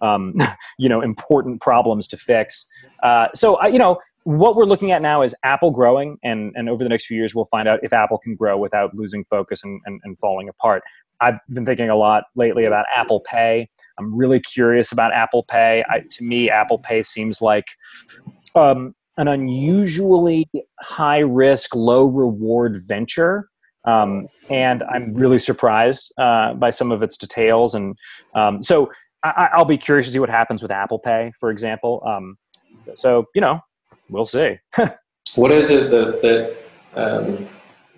Um, 0.03 0.35
you 0.79 0.89
know, 0.89 1.01
important 1.01 1.63
problems 1.63 2.07
to 2.09 2.17
fix. 2.17 2.67
Uh, 3.03 3.29
so, 3.35 3.57
I, 3.57 3.69
you 3.69 3.79
know, 3.79 3.99
what 4.25 4.57
we're 4.57 4.65
looking 4.65 4.91
at 4.91 5.03
now 5.03 5.23
is 5.23 5.35
Apple 5.45 5.71
growing, 5.71 6.19
and, 6.25 6.53
and 6.57 6.69
over 6.69 6.83
the 6.83 6.89
next 6.89 7.07
few 7.07 7.17
years, 7.17 7.35
we'll 7.35 7.47
find 7.47 7.69
out 7.69 7.79
if 7.85 7.93
Apple 7.93 8.19
can 8.19 8.35
grow 8.35 8.59
without 8.59 8.93
losing 8.93 9.25
focus 9.25 9.63
and, 9.63 9.81
and, 9.87 10.01
and 10.03 10.19
falling 10.19 10.49
apart. 10.49 10.83
I've 11.21 11.39
been 11.49 11.65
thinking 11.65 11.89
a 11.89 11.97
lot 11.97 12.25
lately 12.35 12.65
about 12.65 12.87
Apple 12.95 13.21
Pay. 13.21 13.69
I'm 13.99 14.15
really 14.15 14.41
curious 14.41 14.93
about 14.93 15.13
Apple 15.13 15.45
Pay. 15.45 15.85
I, 15.89 16.01
to 16.11 16.25
me, 16.25 16.51
Apple 16.51 16.79
Pay 16.79 17.05
seems 17.05 17.41
like 17.41 17.67
um, 18.57 18.95
an 19.17 19.29
unusually 19.29 20.49
high 20.81 21.19
risk, 21.19 21.75
low 21.75 22.05
reward 22.05 22.83
venture. 22.87 23.49
Um, 23.85 24.29
and 24.51 24.83
I'm 24.83 25.15
really 25.15 25.39
surprised 25.39 26.13
uh, 26.19 26.55
by 26.55 26.71
some 26.71 26.93
of 26.93 27.03
its 27.03 27.17
details. 27.17 27.75
And 27.75 27.97
um, 28.35 28.63
so 28.63 28.91
I, 29.23 29.51
will 29.57 29.65
be 29.65 29.79
curious 29.79 30.07
to 30.07 30.13
see 30.13 30.19
what 30.19 30.29
happens 30.29 30.63
with 30.63 30.71
Apple 30.71 30.99
Pay, 30.99 31.33
for 31.39 31.51
example. 31.51 32.03
Um, 32.07 32.37
so, 32.95 33.27
you 33.35 33.41
know, 33.41 33.61
we'll 34.11 34.27
see. 34.27 34.59
what 35.35 35.53
is 35.53 35.71
it 35.71 35.91
that, 35.91 36.21
that 36.23 36.57
um, 37.01 37.49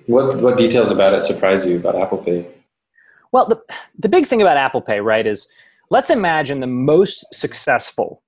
what, 0.07 0.39
what 0.39 0.57
details 0.57 0.91
about 0.91 1.15
it 1.15 1.25
surprise 1.25 1.65
you 1.65 1.77
about 1.77 1.97
Apple 1.97 2.19
Pay? 2.19 2.47
Well, 3.33 3.47
the, 3.47 3.61
the 3.99 4.09
big 4.09 4.27
thing 4.27 4.41
about 4.41 4.57
Apple 4.57 4.81
Pay, 4.81 5.01
right, 5.01 5.27
is 5.27 5.49
let's 5.91 6.11
imagine 6.11 6.61
the 6.61 6.67
most 6.67 7.27
successful 7.35 8.23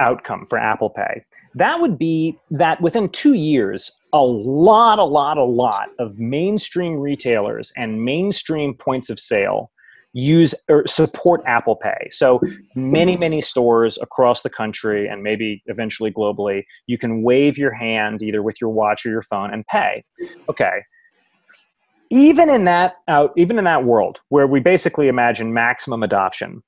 outcome 0.00 0.46
for 0.46 0.58
Apple 0.58 0.90
Pay. 0.90 1.24
That 1.54 1.80
would 1.80 1.98
be 1.98 2.38
that 2.50 2.80
within 2.80 3.08
two 3.08 3.34
years, 3.34 3.90
a 4.12 4.22
lot, 4.22 4.98
a 4.98 5.04
lot, 5.04 5.38
a 5.38 5.44
lot 5.44 5.88
of 5.98 6.18
mainstream 6.18 6.96
retailers 6.96 7.72
and 7.76 8.04
mainstream 8.04 8.74
points 8.74 9.10
of 9.10 9.18
sale 9.20 9.70
use 10.16 10.54
or 10.70 10.86
support 10.86 11.42
Apple 11.46 11.76
Pay. 11.76 12.08
So 12.10 12.40
many, 12.74 13.16
many 13.18 13.42
stores 13.42 13.98
across 14.00 14.42
the 14.42 14.48
country 14.48 15.06
and 15.06 15.22
maybe 15.22 15.62
eventually 15.66 16.10
globally, 16.10 16.64
you 16.86 16.96
can 16.96 17.22
wave 17.22 17.58
your 17.58 17.74
hand 17.74 18.22
either 18.22 18.42
with 18.42 18.58
your 18.58 18.70
watch 18.70 19.04
or 19.04 19.10
your 19.10 19.22
phone 19.22 19.52
and 19.52 19.66
pay. 19.66 20.04
Okay. 20.48 20.80
Even 22.08 22.48
in 22.48 22.64
that 22.64 22.94
out, 23.08 23.32
even 23.36 23.58
in 23.58 23.64
that 23.64 23.84
world 23.84 24.20
where 24.30 24.46
we 24.46 24.58
basically 24.58 25.08
imagine 25.08 25.52
maximum 25.52 26.02
adoption, 26.02 26.62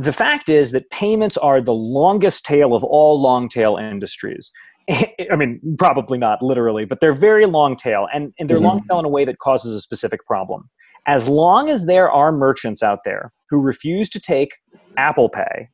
the 0.00 0.12
fact 0.12 0.48
is 0.48 0.72
that 0.72 0.88
payments 0.90 1.36
are 1.36 1.60
the 1.60 1.74
longest 1.74 2.44
tail 2.44 2.74
of 2.74 2.84
all 2.84 3.20
long 3.20 3.48
tail 3.48 3.76
industries. 3.76 4.50
I 4.90 5.36
mean, 5.36 5.60
probably 5.78 6.18
not 6.18 6.40
literally, 6.40 6.84
but 6.84 7.00
they're 7.00 7.12
very 7.12 7.46
long 7.46 7.76
tail, 7.76 8.06
and, 8.14 8.32
and 8.38 8.48
they're 8.48 8.56
mm-hmm. 8.58 8.66
long 8.66 8.84
tail 8.88 8.98
in 9.00 9.04
a 9.04 9.08
way 9.08 9.24
that 9.24 9.38
causes 9.38 9.74
a 9.74 9.80
specific 9.80 10.24
problem 10.24 10.70
as 11.08 11.26
long 11.26 11.70
as 11.70 11.86
there 11.86 12.10
are 12.10 12.30
merchants 12.30 12.82
out 12.82 13.00
there 13.04 13.32
who 13.48 13.58
refuse 13.58 14.10
to 14.10 14.20
take 14.20 14.56
Apple 14.98 15.30
Pay, 15.30 15.70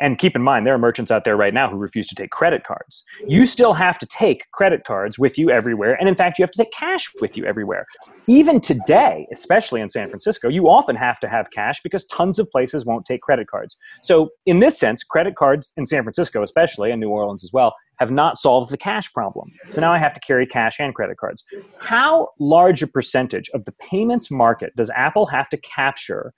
and 0.00 0.18
keep 0.18 0.34
in 0.34 0.42
mind 0.42 0.66
there 0.66 0.74
are 0.74 0.78
merchants 0.78 1.10
out 1.10 1.24
there 1.24 1.36
right 1.36 1.54
now 1.54 1.68
who 1.68 1.76
refuse 1.76 2.06
to 2.06 2.14
take 2.14 2.30
credit 2.30 2.64
cards 2.64 3.04
you 3.26 3.46
still 3.46 3.72
have 3.72 3.98
to 3.98 4.06
take 4.06 4.50
credit 4.52 4.84
cards 4.84 5.18
with 5.18 5.38
you 5.38 5.50
everywhere 5.50 5.94
and 5.94 6.08
in 6.08 6.14
fact 6.14 6.38
you 6.38 6.42
have 6.42 6.50
to 6.50 6.58
take 6.58 6.72
cash 6.72 7.10
with 7.20 7.36
you 7.36 7.44
everywhere 7.44 7.86
even 8.26 8.60
today 8.60 9.26
especially 9.32 9.80
in 9.80 9.88
san 9.88 10.08
francisco 10.08 10.48
you 10.48 10.68
often 10.68 10.96
have 10.96 11.18
to 11.20 11.28
have 11.28 11.50
cash 11.50 11.80
because 11.82 12.04
tons 12.06 12.38
of 12.38 12.50
places 12.50 12.84
won't 12.84 13.06
take 13.06 13.20
credit 13.20 13.48
cards 13.48 13.76
so 14.02 14.30
in 14.46 14.60
this 14.60 14.78
sense 14.78 15.02
credit 15.02 15.36
cards 15.36 15.72
in 15.76 15.86
san 15.86 16.02
francisco 16.02 16.42
especially 16.42 16.90
and 16.90 17.00
new 17.00 17.08
orleans 17.08 17.44
as 17.44 17.52
well 17.52 17.74
have 17.98 18.10
not 18.10 18.38
solved 18.38 18.70
the 18.70 18.76
cash 18.76 19.12
problem. 19.12 19.52
So 19.70 19.80
now 19.80 19.92
I 19.92 19.98
have 19.98 20.14
to 20.14 20.20
carry 20.20 20.46
cash 20.46 20.80
and 20.80 20.94
credit 20.94 21.16
cards. 21.16 21.44
How 21.78 22.30
large 22.40 22.82
a 22.82 22.86
percentage 22.86 23.48
of 23.54 23.64
the 23.64 23.72
payments 23.72 24.30
market 24.30 24.74
does 24.76 24.90
Apple 24.90 25.26
have 25.26 25.48
to 25.50 25.56
capture 25.58 26.32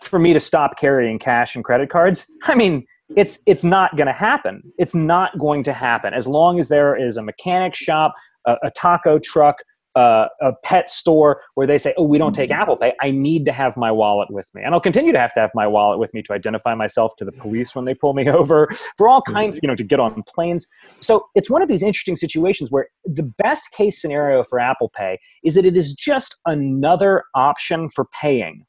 for 0.00 0.18
me 0.18 0.32
to 0.32 0.40
stop 0.40 0.78
carrying 0.78 1.18
cash 1.18 1.54
and 1.54 1.64
credit 1.64 1.90
cards? 1.90 2.30
I 2.44 2.54
mean, 2.54 2.86
it's 3.16 3.38
it's 3.46 3.64
not 3.64 3.96
going 3.96 4.06
to 4.06 4.12
happen. 4.12 4.62
It's 4.78 4.94
not 4.94 5.38
going 5.38 5.62
to 5.64 5.72
happen 5.72 6.14
as 6.14 6.26
long 6.26 6.58
as 6.58 6.68
there 6.68 6.96
is 6.96 7.16
a 7.16 7.22
mechanic 7.22 7.74
shop, 7.74 8.12
a, 8.46 8.56
a 8.62 8.70
taco 8.70 9.18
truck, 9.18 9.56
uh, 9.96 10.26
a 10.40 10.52
pet 10.64 10.90
store 10.90 11.40
where 11.54 11.66
they 11.66 11.78
say, 11.78 11.94
"Oh, 11.96 12.04
we 12.04 12.18
don't 12.18 12.34
take 12.34 12.50
mm-hmm. 12.50 12.62
Apple 12.62 12.76
Pay. 12.76 12.94
I 13.00 13.10
need 13.10 13.44
to 13.44 13.52
have 13.52 13.76
my 13.76 13.92
wallet 13.92 14.28
with 14.30 14.48
me," 14.54 14.62
and 14.62 14.74
I'll 14.74 14.80
continue 14.80 15.12
to 15.12 15.18
have 15.18 15.32
to 15.34 15.40
have 15.40 15.50
my 15.54 15.66
wallet 15.66 15.98
with 15.98 16.12
me 16.14 16.22
to 16.22 16.32
identify 16.32 16.74
myself 16.74 17.12
to 17.18 17.24
the 17.24 17.32
police 17.32 17.74
when 17.74 17.84
they 17.84 17.94
pull 17.94 18.14
me 18.14 18.28
over 18.40 18.68
for 18.96 19.08
all 19.08 19.22
kinds, 19.22 19.58
you 19.62 19.68
know, 19.68 19.76
to 19.76 19.84
get 19.84 20.00
on 20.00 20.22
planes. 20.26 20.66
So 21.00 21.26
it's 21.34 21.48
one 21.48 21.62
of 21.62 21.68
these 21.68 21.82
interesting 21.82 22.16
situations 22.16 22.70
where 22.70 22.88
the 23.04 23.22
best 23.22 23.70
case 23.72 24.00
scenario 24.00 24.42
for 24.42 24.58
Apple 24.58 24.90
Pay 24.90 25.18
is 25.44 25.54
that 25.54 25.64
it 25.64 25.76
is 25.76 25.92
just 25.92 26.36
another 26.46 27.24
option 27.34 27.88
for 27.88 28.06
paying, 28.06 28.66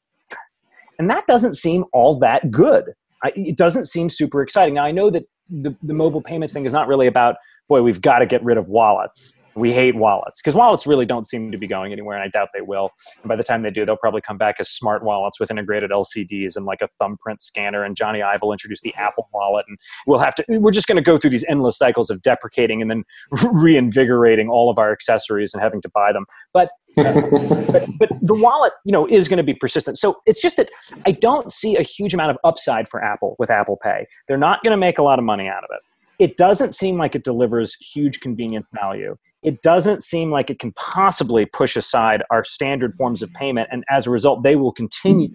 and 0.98 1.10
that 1.10 1.26
doesn't 1.26 1.54
seem 1.54 1.84
all 1.92 2.18
that 2.20 2.50
good. 2.50 2.92
It 3.34 3.56
doesn't 3.56 3.86
seem 3.86 4.08
super 4.08 4.42
exciting. 4.42 4.74
Now 4.74 4.84
I 4.84 4.92
know 4.92 5.10
that 5.10 5.24
the, 5.48 5.74
the 5.82 5.94
mobile 5.94 6.20
payments 6.20 6.52
thing 6.52 6.66
is 6.66 6.72
not 6.72 6.88
really 6.88 7.06
about 7.06 7.36
boy, 7.68 7.82
we've 7.82 8.00
got 8.00 8.20
to 8.20 8.26
get 8.26 8.44
rid 8.44 8.58
of 8.58 8.68
wallets 8.68 9.34
we 9.56 9.72
hate 9.72 9.96
wallets 9.96 10.40
because 10.40 10.54
wallets 10.54 10.86
really 10.86 11.06
don't 11.06 11.26
seem 11.26 11.50
to 11.50 11.58
be 11.58 11.66
going 11.66 11.90
anywhere, 11.90 12.16
and 12.16 12.22
I 12.22 12.28
doubt 12.28 12.50
they 12.52 12.60
will. 12.60 12.90
And 13.22 13.28
by 13.28 13.36
the 13.36 13.42
time 13.42 13.62
they 13.62 13.70
do, 13.70 13.84
they'll 13.86 13.96
probably 13.96 14.20
come 14.20 14.36
back 14.36 14.56
as 14.60 14.68
smart 14.68 15.02
wallets 15.02 15.40
with 15.40 15.50
integrated 15.50 15.90
LCDs 15.90 16.56
and 16.56 16.66
like 16.66 16.82
a 16.82 16.88
thumbprint 16.98 17.42
scanner. 17.42 17.82
And 17.82 17.96
Jony 17.96 18.22
Ive 18.22 18.42
will 18.42 18.52
introduce 18.52 18.82
the 18.82 18.94
Apple 18.94 19.28
Wallet, 19.32 19.64
and 19.66 19.78
we'll 20.06 20.18
have 20.18 20.34
to. 20.36 20.44
We're 20.48 20.70
just 20.70 20.86
going 20.86 20.96
to 20.96 21.02
go 21.02 21.16
through 21.16 21.30
these 21.30 21.44
endless 21.48 21.78
cycles 21.78 22.10
of 22.10 22.22
deprecating 22.22 22.82
and 22.82 22.90
then 22.90 23.04
reinvigorating 23.52 24.50
all 24.50 24.70
of 24.70 24.78
our 24.78 24.92
accessories 24.92 25.54
and 25.54 25.62
having 25.62 25.80
to 25.82 25.88
buy 25.88 26.12
them. 26.12 26.26
But 26.52 26.68
but, 26.96 27.86
but 27.98 28.08
the 28.22 28.34
wallet, 28.34 28.72
you 28.84 28.92
know, 28.92 29.06
is 29.06 29.28
going 29.28 29.36
to 29.36 29.42
be 29.42 29.54
persistent. 29.54 29.98
So 29.98 30.16
it's 30.26 30.40
just 30.40 30.56
that 30.56 30.70
I 31.06 31.12
don't 31.12 31.52
see 31.52 31.76
a 31.76 31.82
huge 31.82 32.14
amount 32.14 32.30
of 32.30 32.38
upside 32.42 32.88
for 32.88 33.02
Apple 33.02 33.36
with 33.38 33.50
Apple 33.50 33.78
Pay. 33.82 34.06
They're 34.28 34.38
not 34.38 34.62
going 34.62 34.72
to 34.72 34.76
make 34.76 34.98
a 34.98 35.02
lot 35.02 35.18
of 35.18 35.24
money 35.24 35.46
out 35.46 35.62
of 35.64 35.70
it. 35.72 35.80
It 36.18 36.36
doesn't 36.38 36.74
seem 36.74 36.96
like 36.96 37.14
it 37.14 37.24
delivers 37.24 37.74
huge 37.74 38.20
convenience 38.20 38.66
value. 38.72 39.16
It 39.42 39.62
doesn't 39.62 40.02
seem 40.02 40.30
like 40.30 40.50
it 40.50 40.58
can 40.58 40.72
possibly 40.72 41.44
push 41.44 41.76
aside 41.76 42.22
our 42.30 42.42
standard 42.42 42.94
forms 42.94 43.22
of 43.22 43.32
payment. 43.34 43.68
And 43.70 43.84
as 43.88 44.06
a 44.06 44.10
result, 44.10 44.42
they 44.42 44.56
will 44.56 44.72
continue 44.72 45.28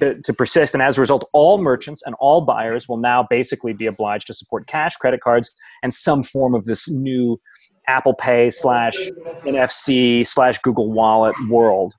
to, 0.00 0.20
to 0.22 0.32
persist. 0.32 0.74
And 0.74 0.82
as 0.82 0.98
a 0.98 1.02
result, 1.02 1.28
all 1.32 1.58
merchants 1.58 2.02
and 2.04 2.16
all 2.18 2.40
buyers 2.40 2.88
will 2.88 2.96
now 2.96 3.26
basically 3.28 3.72
be 3.72 3.86
obliged 3.86 4.26
to 4.28 4.34
support 4.34 4.66
cash, 4.66 4.96
credit 4.96 5.20
cards, 5.20 5.52
and 5.82 5.92
some 5.94 6.22
form 6.22 6.54
of 6.54 6.64
this 6.64 6.88
new 6.88 7.38
Apple 7.86 8.14
Pay 8.14 8.50
slash 8.50 9.10
NFC 9.44 10.26
slash 10.26 10.58
Google 10.58 10.92
Wallet 10.92 11.34
world. 11.48 11.94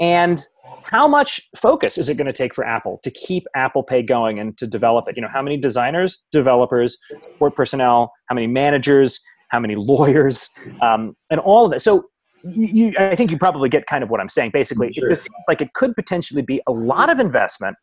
And 0.00 0.44
how 0.84 1.06
much 1.06 1.40
focus 1.56 1.98
is 1.98 2.08
it 2.08 2.14
going 2.14 2.26
to 2.26 2.32
take 2.32 2.54
for 2.54 2.64
Apple 2.64 2.98
to 3.02 3.10
keep 3.10 3.46
Apple 3.54 3.82
Pay 3.82 4.02
going 4.02 4.38
and 4.38 4.56
to 4.58 4.66
develop 4.66 5.06
it? 5.08 5.16
You 5.16 5.22
know, 5.22 5.28
how 5.32 5.42
many 5.42 5.56
designers, 5.56 6.22
developers, 6.32 6.96
support 7.22 7.54
personnel, 7.54 8.12
how 8.26 8.34
many 8.34 8.46
managers, 8.46 9.20
how 9.48 9.60
many 9.60 9.74
lawyers, 9.76 10.48
um, 10.82 11.14
and 11.30 11.40
all 11.40 11.66
of 11.66 11.72
it. 11.72 11.80
So 11.80 12.06
you, 12.44 12.94
I 12.98 13.16
think 13.16 13.30
you 13.30 13.38
probably 13.38 13.68
get 13.68 13.86
kind 13.86 14.02
of 14.02 14.10
what 14.10 14.20
I'm 14.20 14.28
saying. 14.28 14.52
Basically, 14.52 14.92
sure. 14.92 15.06
it 15.06 15.10
just 15.10 15.24
seems 15.24 15.34
like 15.48 15.60
it 15.60 15.74
could 15.74 15.94
potentially 15.94 16.42
be 16.42 16.60
a 16.66 16.72
lot 16.72 17.10
of 17.10 17.18
investment, 17.18 17.76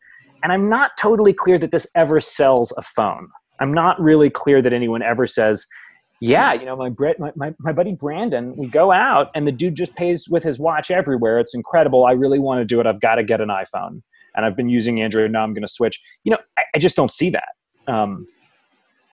and 0.44 0.52
I'm 0.52 0.70
not 0.70 0.92
totally 0.98 1.34
clear 1.34 1.60
that 1.60 1.72
this 1.72 1.88
ever 1.96 2.20
sells 2.20 2.74
a 2.78 2.82
phone. 2.82 3.28
I'm 3.60 3.74
not 3.74 4.00
really 4.02 4.30
clear 4.30 4.62
that 4.62 4.74
anyone 4.74 5.02
ever 5.02 5.28
says, 5.28 5.66
yeah, 6.22 6.54
you 6.54 6.66
know, 6.66 6.76
my, 6.76 6.90
my, 7.20 7.32
my, 7.36 7.54
my 7.60 7.72
buddy 7.72 7.94
Brandon, 7.94 8.56
we 8.56 8.68
go 8.68 8.92
out 8.92 9.32
and 9.36 9.46
the 9.46 9.52
dude 9.52 9.76
just 9.76 9.96
pays 9.96 10.28
with 10.30 10.44
his 10.44 10.60
watch 10.60 10.90
everywhere. 10.90 11.40
It's 11.40 11.54
incredible. 11.54 12.06
I 12.06 12.12
really 12.12 12.40
want 12.40 12.62
to 12.62 12.66
do 12.66 12.80
it. 12.80 12.88
I've 12.88 13.02
got 13.02 13.16
to 13.16 13.24
get 13.24 13.42
an 13.42 13.50
iPhone. 13.50 14.02
And 14.36 14.46
I've 14.46 14.56
been 14.56 14.70
using 14.70 15.02
Android. 15.02 15.32
Now 15.32 15.44
I'm 15.44 15.54
going 15.54 15.64
to 15.64 15.68
switch. 15.68 16.02
You 16.24 16.32
know, 16.32 16.38
I, 16.58 16.64
I, 16.76 16.80
just 16.80 16.96
don't 16.96 17.12
see 17.12 17.30
that. 17.30 17.50
Um, 17.88 18.28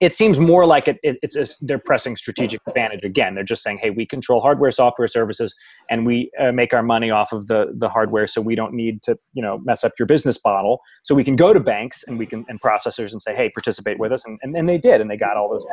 it 0.01 0.13
seems 0.13 0.37
more 0.37 0.65
like 0.65 0.89
it, 0.89 0.97
it, 1.01 1.17
it's 1.21 1.37
a, 1.37 1.45
they're 1.61 1.79
pressing 1.79 2.17
strategic 2.17 2.59
advantage 2.67 3.05
again. 3.05 3.35
They're 3.35 3.43
just 3.45 3.63
saying, 3.63 3.79
"Hey, 3.81 3.89
we 3.89 4.05
control 4.05 4.41
hardware, 4.41 4.69
software, 4.69 5.07
services, 5.07 5.55
and 5.89 6.05
we 6.05 6.29
uh, 6.37 6.51
make 6.51 6.73
our 6.73 6.83
money 6.83 7.09
off 7.09 7.31
of 7.31 7.47
the 7.47 7.73
the 7.77 7.87
hardware. 7.87 8.27
So 8.27 8.41
we 8.41 8.53
don't 8.53 8.73
need 8.73 9.01
to, 9.03 9.17
you 9.33 9.41
know, 9.41 9.59
mess 9.63 9.85
up 9.85 9.93
your 9.97 10.05
business 10.05 10.37
model. 10.43 10.81
So 11.03 11.15
we 11.15 11.23
can 11.23 11.37
go 11.37 11.53
to 11.53 11.59
banks 11.61 12.03
and 12.05 12.19
we 12.19 12.25
can 12.25 12.43
and 12.49 12.59
processors 12.61 13.13
and 13.13 13.21
say, 13.21 13.33
"Hey, 13.33 13.49
participate 13.49 13.97
with 13.97 14.11
us," 14.11 14.25
and 14.25 14.37
and, 14.41 14.57
and 14.57 14.67
they 14.67 14.77
did, 14.77 14.99
and 14.99 15.09
they 15.09 15.15
got 15.15 15.37
all 15.37 15.49
those 15.49 15.65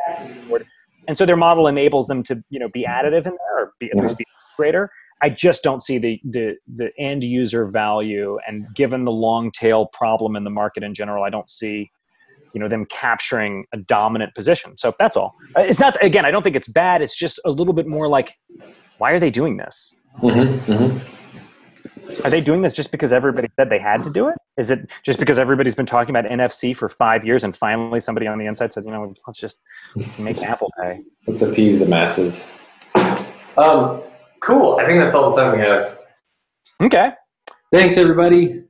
and 1.09 1.17
so 1.17 1.27
their 1.27 1.37
model 1.37 1.67
enables 1.67 2.07
them 2.07 2.23
to 2.25 2.43
you 2.51 2.59
know 2.59 2.69
be 2.69 2.85
additive 2.85 3.27
in 3.27 3.33
there 3.33 3.59
or 3.59 3.73
be 3.79 3.91
at 3.91 3.97
least 3.97 4.19
be 4.19 4.25
greater. 4.57 4.91
I 5.23 5.29
just 5.29 5.63
don't 5.63 5.81
see 5.81 5.99
the 5.99 6.21
the 6.25 6.57
the 6.67 6.91
end 6.99 7.25
user 7.25 7.67
value 7.67 8.39
and 8.47 8.67
given 8.75 9.05
the 9.05 9.13
long 9.13 9.51
tail 9.51 9.87
problem 9.87 10.37
in 10.37 10.45
the 10.45 10.51
market 10.51 10.83
in 10.83 10.95
general 10.95 11.25
i 11.25 11.31
don't 11.31 11.51
see 11.51 11.91
you 12.55 12.61
know 12.61 12.69
them 12.69 12.85
capturing 12.87 13.65
a 13.73 13.77
dominant 13.77 14.35
position. 14.35 14.77
So 14.77 14.93
that's 14.99 15.17
all. 15.17 15.37
Uh, 15.57 15.61
it's 15.61 15.79
not 15.79 16.03
again 16.05 16.25
i 16.25 16.31
don't 16.31 16.43
think 16.43 16.57
it's 16.57 16.69
bad. 16.69 17.01
It's 17.03 17.17
just 17.17 17.41
a 17.45 17.51
little 17.51 17.75
bit 17.75 17.87
more 17.87 18.09
like 18.09 18.35
why 18.99 19.13
are 19.13 19.21
they 19.21 19.31
doing 19.31 19.57
this? 19.57 19.95
Mm-hmm, 20.23 20.73
mm-hmm. 20.73 22.27
Are 22.27 22.31
they 22.31 22.41
doing 22.41 22.61
this 22.63 22.73
just 22.73 22.91
because 22.91 23.13
everybody 23.13 23.49
said 23.57 23.71
they 23.71 23.79
had 23.79 24.05
to 24.05 24.11
do 24.11 24.29
it? 24.29 24.35
Is 24.61 24.70
it 24.70 24.90
just 25.03 25.18
because 25.18 25.38
everybody's 25.38 25.75
been 25.75 25.87
talking 25.87 26.14
about 26.14 26.31
NFC 26.31 26.77
for 26.77 26.90
five 26.90 27.25
years 27.25 27.44
and 27.44 27.57
finally 27.57 27.99
somebody 27.99 28.27
on 28.27 28.37
the 28.37 28.44
inside 28.44 28.75
said, 28.75 28.85
you 28.85 28.90
know, 28.90 29.14
let's 29.27 29.38
just 29.38 29.61
make 30.18 30.42
Apple 30.42 30.70
Pay? 30.79 31.01
Let's 31.27 31.40
appease 31.40 31.79
the 31.79 31.87
masses. 31.87 32.38
Um, 33.57 34.03
cool. 34.40 34.79
I 34.79 34.85
think 34.85 35.01
that's 35.01 35.14
all 35.14 35.31
the 35.31 35.40
time 35.40 35.57
we 35.57 35.64
have. 35.64 35.99
Okay. 36.83 37.12
Thanks, 37.73 37.96
everybody. 37.96 38.64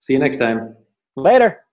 See 0.00 0.14
you 0.14 0.18
next 0.18 0.38
time. 0.38 0.76
Later. 1.14 1.63